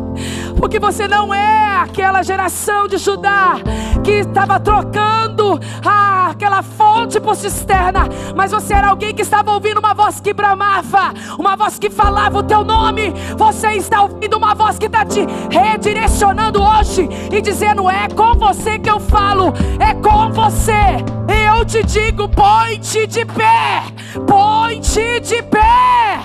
[0.60, 3.56] porque você não é aquela geração de Judá
[4.04, 9.80] que estava trocando ah, aquela fonte por cisterna, mas você era alguém que estava ouvindo
[9.80, 13.14] uma voz que bramava, uma voz que falava o teu nome.
[13.38, 18.80] Você está ouvindo uma voz que está te redirecionando hoje e dizendo: É com você
[18.80, 21.04] que eu falo, é com você.
[21.48, 23.84] Eu te digo: põe-te de pé,
[24.28, 26.20] põe-te de pé.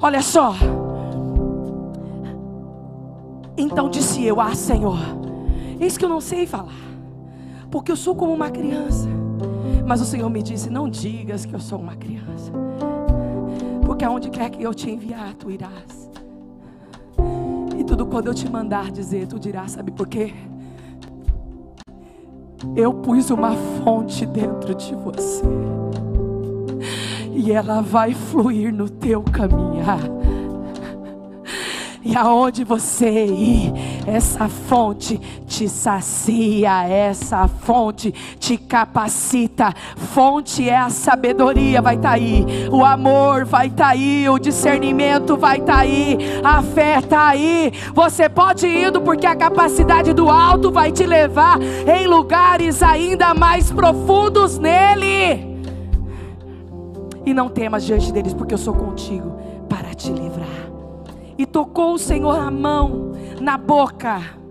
[0.00, 0.54] Olha só.
[3.56, 4.98] Então disse eu: Ah, Senhor,
[5.84, 6.72] eis que eu não sei falar,
[7.70, 9.08] porque eu sou como uma criança.
[9.86, 12.50] Mas o Senhor me disse: Não digas que eu sou uma criança,
[13.84, 16.10] porque aonde quer que eu te enviar, tu irás.
[17.78, 20.32] E tudo quando eu te mandar dizer, tu dirás, sabe por quê?
[22.74, 23.52] Eu pus uma
[23.84, 25.44] fonte dentro de você,
[27.30, 30.00] e ela vai fluir no teu caminhar.
[32.02, 33.72] E aonde você ir,
[34.06, 35.18] essa fonte
[35.54, 39.72] te sacia, essa fonte te capacita.
[39.96, 42.44] Fonte é a sabedoria, vai estar tá aí.
[42.72, 47.28] O amor vai estar tá aí, o discernimento vai estar tá aí, a fé está
[47.28, 47.72] aí.
[47.94, 53.32] Você pode ir indo porque a capacidade do alto vai te levar em lugares ainda
[53.32, 55.54] mais profundos nele.
[57.24, 59.38] E não temas diante deles, porque eu sou contigo
[59.68, 60.48] para te livrar
[61.38, 64.43] e tocou o Senhor a mão na boca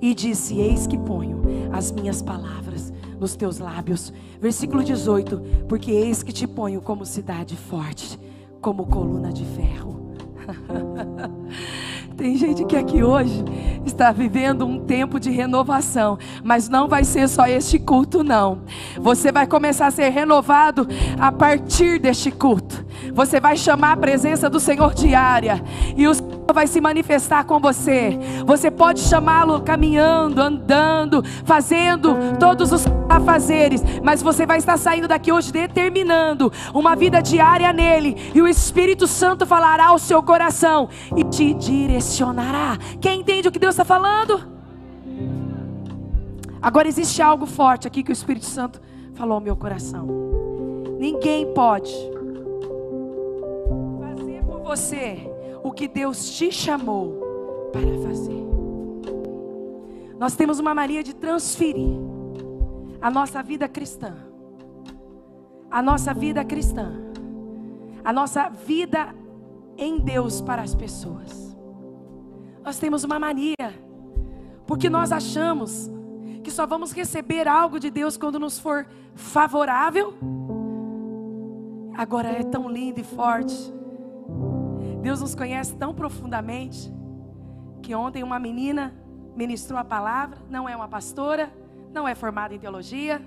[0.00, 1.42] e disse: Eis que ponho
[1.72, 4.12] as minhas palavras nos teus lábios.
[4.40, 8.18] Versículo 18: Porque eis que te ponho como cidade forte,
[8.60, 10.14] como coluna de ferro.
[12.16, 13.44] Tem gente que aqui hoje
[13.86, 18.62] está vivendo um tempo de renovação, mas não vai ser só este culto, não.
[19.00, 22.84] Você vai começar a ser renovado a partir deste culto.
[23.12, 25.62] Você vai chamar a presença do Senhor diária
[25.96, 28.18] e o Senhor vai se manifestar com você.
[28.46, 35.30] Você pode chamá-lo caminhando, andando, fazendo todos os afazeres, mas você vai estar saindo daqui
[35.32, 41.24] hoje determinando uma vida diária nele, e o Espírito Santo falará ao seu coração e
[41.24, 42.78] te direcionará.
[43.00, 44.40] Quem entende o que Deus está falando?
[46.60, 48.80] Agora existe algo forte aqui que o Espírito Santo
[49.14, 50.06] falou ao meu coração.
[50.98, 51.92] Ninguém pode
[54.68, 55.16] você
[55.64, 58.46] o que Deus te chamou para fazer.
[60.18, 61.96] Nós temos uma mania de transferir
[63.00, 64.14] a nossa vida cristã,
[65.70, 66.92] a nossa vida cristã,
[68.04, 69.14] a nossa vida
[69.78, 71.56] em Deus para as pessoas.
[72.62, 73.54] Nós temos uma mania,
[74.66, 75.90] porque nós achamos
[76.44, 80.12] que só vamos receber algo de Deus quando nos for favorável.
[81.96, 83.77] Agora é tão lindo e forte.
[85.08, 86.92] Deus nos conhece tão profundamente
[87.80, 88.92] que ontem uma menina
[89.34, 91.50] ministrou a palavra, não é uma pastora,
[91.94, 93.18] não é formada em teologia,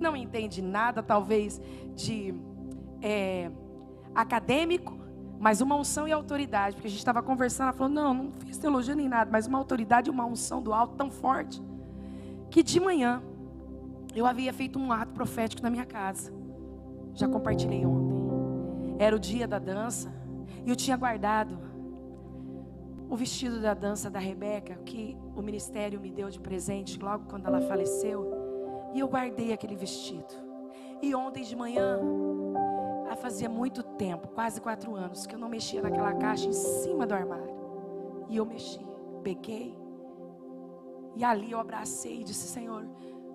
[0.00, 1.60] não entende nada, talvez,
[1.94, 2.34] de
[3.02, 3.50] é,
[4.14, 4.98] acadêmico,
[5.38, 6.74] mas uma unção e autoridade.
[6.74, 9.58] Porque a gente estava conversando, ela falou: não, não fiz teologia nem nada, mas uma
[9.58, 11.62] autoridade uma unção do alto tão forte,
[12.48, 13.22] que de manhã
[14.14, 16.32] eu havia feito um ato profético na minha casa.
[17.12, 18.96] Já compartilhei ontem.
[18.98, 20.15] Era o dia da dança,
[20.66, 21.56] e eu tinha guardado
[23.08, 27.46] o vestido da dança da Rebeca, que o ministério me deu de presente logo quando
[27.46, 28.90] ela faleceu.
[28.92, 30.34] E eu guardei aquele vestido.
[31.00, 32.00] E ontem de manhã,
[33.16, 37.14] fazia muito tempo, quase quatro anos, que eu não mexia naquela caixa em cima do
[37.14, 37.56] armário.
[38.28, 38.86] E eu mexi,
[39.22, 39.76] peguei.
[41.16, 42.86] E ali eu abracei e disse: Senhor,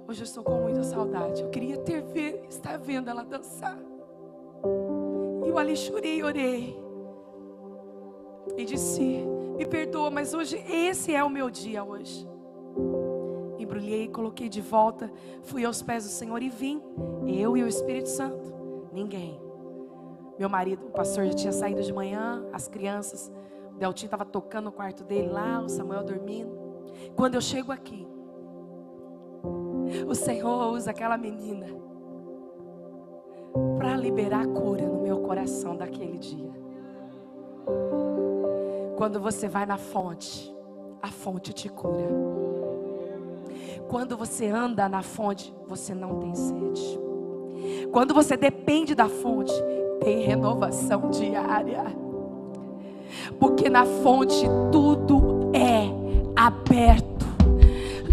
[0.08, 1.42] hoje eu estou com muita saudade.
[1.42, 3.78] Eu queria ter ver, estar vendo ela dançar.
[5.44, 6.91] E eu ali chorei orei.
[8.58, 9.02] E disse:
[9.58, 12.28] Me perdoa, mas hoje esse é o meu dia hoje.
[13.58, 15.12] Embrulhei, coloquei de volta,
[15.44, 16.82] fui aos pés do Senhor e vim.
[17.28, 18.54] Eu e o Espírito Santo.
[18.92, 19.40] Ninguém.
[20.38, 23.32] Meu marido, o pastor já tinha saído de manhã, as crianças,
[23.76, 26.52] o Deltinho estava tocando no quarto dele lá, o Samuel dormindo.
[27.16, 28.08] Quando eu chego aqui,
[30.08, 31.68] o Senhor usa aquela menina
[33.78, 36.52] para liberar cura no meu coração daquele dia.
[39.02, 40.56] Quando você vai na fonte,
[41.02, 42.08] a fonte te cura.
[43.90, 47.00] Quando você anda na fonte, você não tem sede.
[47.92, 49.52] Quando você depende da fonte,
[50.02, 51.84] tem renovação diária.
[53.40, 55.88] Porque na fonte tudo é
[56.36, 57.11] aberto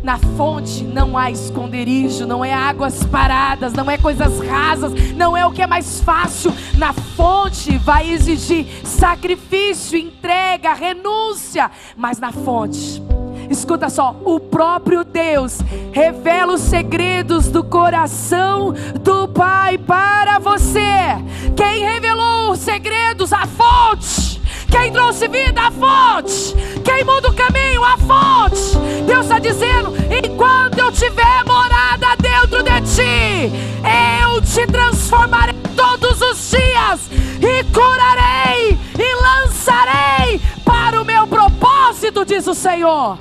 [0.08, 5.44] Na fonte não há esconderijo, não é águas paradas, não é coisas rasas, não é
[5.44, 6.50] o que é mais fácil.
[6.78, 13.02] Na fonte vai exigir sacrifício, entrega, renúncia, mas na fonte
[13.50, 15.58] Escuta só, o próprio Deus
[15.92, 21.16] revela os segredos do coração do Pai para você.
[21.56, 23.32] Quem revelou os segredos?
[23.32, 24.27] A fonte.
[24.70, 25.60] Quem trouxe vida?
[25.60, 26.54] A fonte.
[26.84, 27.84] Quem muda o caminho?
[27.84, 28.76] A fonte.
[29.06, 33.52] Deus está dizendo: enquanto eu tiver morada dentro de ti,
[34.22, 37.10] eu te transformarei todos os dias
[37.40, 43.18] e curarei e lançarei para o meu propósito, diz o Senhor.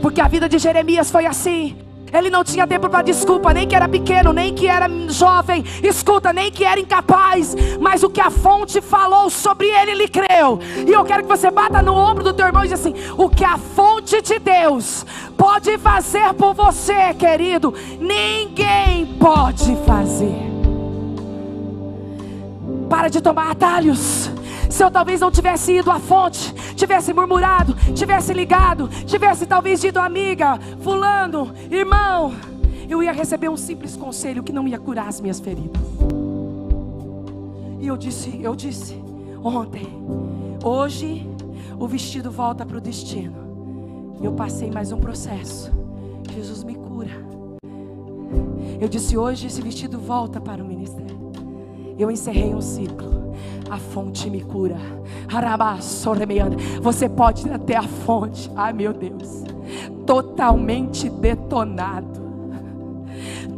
[0.00, 1.76] Porque a vida de Jeremias foi assim.
[2.12, 6.32] Ele não tinha tempo para desculpa, nem que era pequeno, nem que era jovem, escuta,
[6.32, 10.58] nem que era incapaz, mas o que a fonte falou sobre ele, ele creu.
[10.86, 13.30] E eu quero que você bata no ombro do teu irmão e diga assim: o
[13.30, 15.06] que a fonte de Deus
[15.38, 20.52] pode fazer por você, querido, ninguém pode fazer.
[22.90, 24.30] Para de tomar atalhos.
[24.72, 29.98] Se eu talvez não tivesse ido à fonte, tivesse murmurado, tivesse ligado, tivesse talvez dito
[29.98, 32.32] amiga, fulano, irmão,
[32.88, 35.78] eu ia receber um simples conselho que não ia curar as minhas feridas.
[37.80, 38.94] E eu disse, eu disse
[39.44, 39.86] ontem,
[40.64, 41.28] hoje
[41.78, 44.16] o vestido volta para o destino.
[44.22, 45.70] Eu passei mais um processo.
[46.32, 47.22] Jesus me cura.
[48.80, 51.30] Eu disse hoje esse vestido volta para o ministério.
[51.98, 53.21] Eu encerrei um ciclo
[53.70, 54.76] a fonte me cura.
[56.80, 59.44] Você pode ir até a fonte, ai meu Deus,
[60.06, 62.20] totalmente detonado,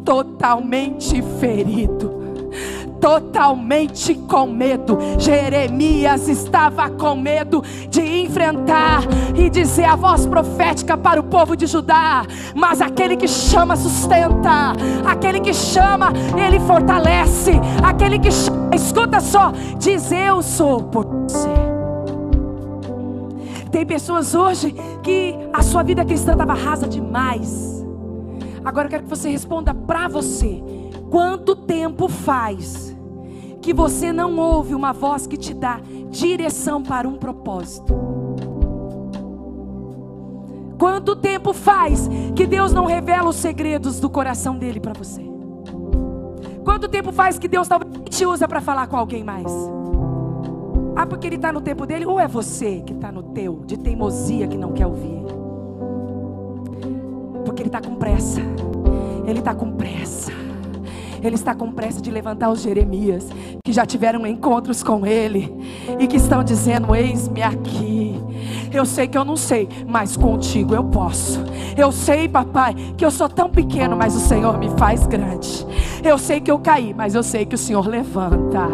[0.05, 2.24] totalmente ferido
[3.05, 4.97] totalmente com medo.
[5.19, 9.03] Jeremias estava com medo de enfrentar
[9.37, 12.25] e dizer a voz profética para o povo de Judá.
[12.55, 14.73] Mas aquele que chama, sustenta.
[15.07, 17.53] Aquele que chama, ele fortalece.
[17.83, 21.51] Aquele que chama, escuta só, diz: Eu sou por você.
[23.71, 27.85] Tem pessoas hoje que a sua vida cristã estava rasa demais.
[28.65, 30.63] Agora eu quero que você responda para você.
[31.11, 32.94] Quanto tempo faz
[33.65, 37.95] que você não ouve uma voz que te dá direção para um propósito?
[40.79, 42.07] Quanto tempo faz
[42.37, 45.25] que Deus não revela os segredos do coração dele para você?
[46.63, 49.51] Quanto tempo faz que Deus talvez te usa para falar com alguém mais?
[50.95, 52.05] Ah, porque ele está no tempo dele?
[52.05, 55.25] Ou é você que está no teu, de teimosia que não quer ouvir?
[57.47, 58.43] Porque ele está com pressa.
[59.27, 60.44] Ele está com pressa.
[61.25, 63.27] Ele está com pressa de levantar os Jeremias
[63.65, 65.53] que já tiveram encontros com Ele
[65.99, 67.94] e que estão dizendo: Eis-me aqui.
[68.75, 71.41] Eu sei que eu não sei, mas contigo eu posso.
[71.77, 75.65] Eu sei, papai, que eu sou tão pequeno, mas o Senhor me faz grande.
[76.03, 78.69] Eu sei que eu caí, mas eu sei que o Senhor levanta.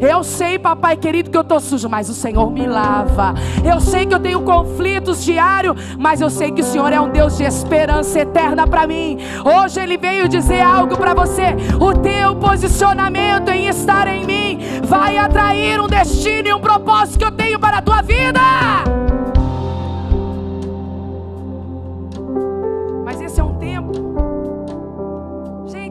[0.00, 3.34] Eu sei, papai querido, que eu estou sujo, mas o Senhor me lava.
[3.64, 7.10] Eu sei que eu tenho conflitos diários, mas eu sei que o Senhor é um
[7.10, 9.18] Deus de esperança eterna para mim.
[9.44, 11.56] Hoje Ele veio dizer algo para você.
[11.80, 17.24] O teu posicionamento em estar em mim vai atrair um destino e um propósito que
[17.24, 18.99] eu tenho para a tua vida.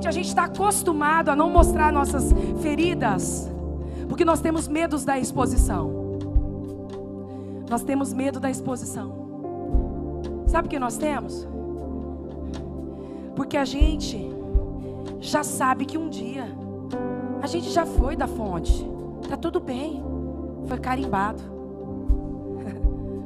[0.10, 2.34] A gente está acostumado a não mostrar nossas
[2.64, 3.48] feridas,
[4.08, 6.18] porque nós temos medos da exposição.
[7.70, 9.14] Nós temos medo da exposição.
[10.48, 11.48] Sabe o que nós temos?
[13.36, 14.32] Porque a gente
[15.20, 16.48] já sabe que um dia
[17.40, 18.84] a gente já foi da fonte.
[19.30, 20.04] Tá tudo bem.
[20.66, 21.44] Foi carimbado.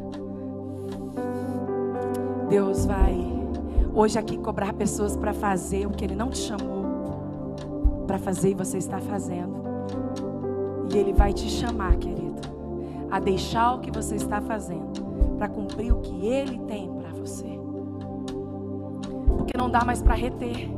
[2.50, 3.33] Deus vai
[3.94, 6.84] hoje aqui cobrar pessoas para fazer o que Ele não te chamou
[8.08, 9.64] para fazer e você está fazendo.
[10.94, 12.42] E Ele vai te chamar, querido,
[13.10, 15.02] a deixar o que você está fazendo
[15.38, 17.60] para cumprir o que Ele tem para você.
[19.38, 20.70] Porque não dá mais para reter.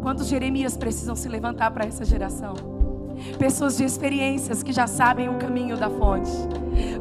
[0.00, 2.54] Quantos Jeremias precisam se levantar para essa geração?
[3.38, 6.30] Pessoas de experiências que já sabem o caminho da fonte.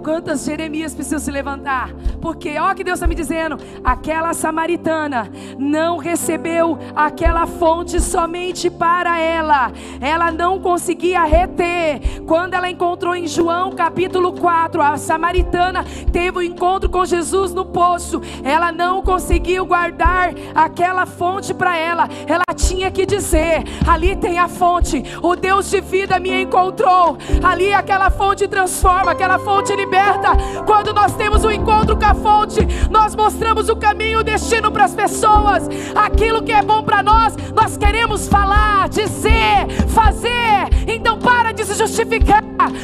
[0.04, 1.94] Quantas Jeremias precisam se levantar?
[2.22, 9.20] Porque, ó, que Deus está me dizendo: aquela samaritana não recebeu aquela fonte somente para
[9.20, 12.22] ela, ela não conseguia reter.
[12.26, 17.54] Quando ela encontrou em João capítulo 4, a samaritana teve o um encontro com Jesus
[17.54, 24.16] no poço, ela não conseguiu guardar aquela fonte para ela, ela tinha que dizer: ali
[24.16, 29.67] tem a fonte, o Deus de vida me encontrou, ali aquela fonte transforma, aquela fonte
[29.76, 30.30] liberta.
[30.66, 34.86] Quando nós temos um encontro com a fonte, nós mostramos o caminho, o destino para
[34.86, 40.68] as pessoas, aquilo que é bom para nós, nós queremos falar, dizer, fazer.
[40.88, 42.44] Então para de se justificar.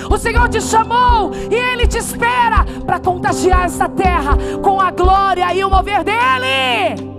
[0.09, 5.53] O Senhor te chamou e Ele te espera para contagiar essa terra com a glória
[5.53, 7.12] e o mover dEle.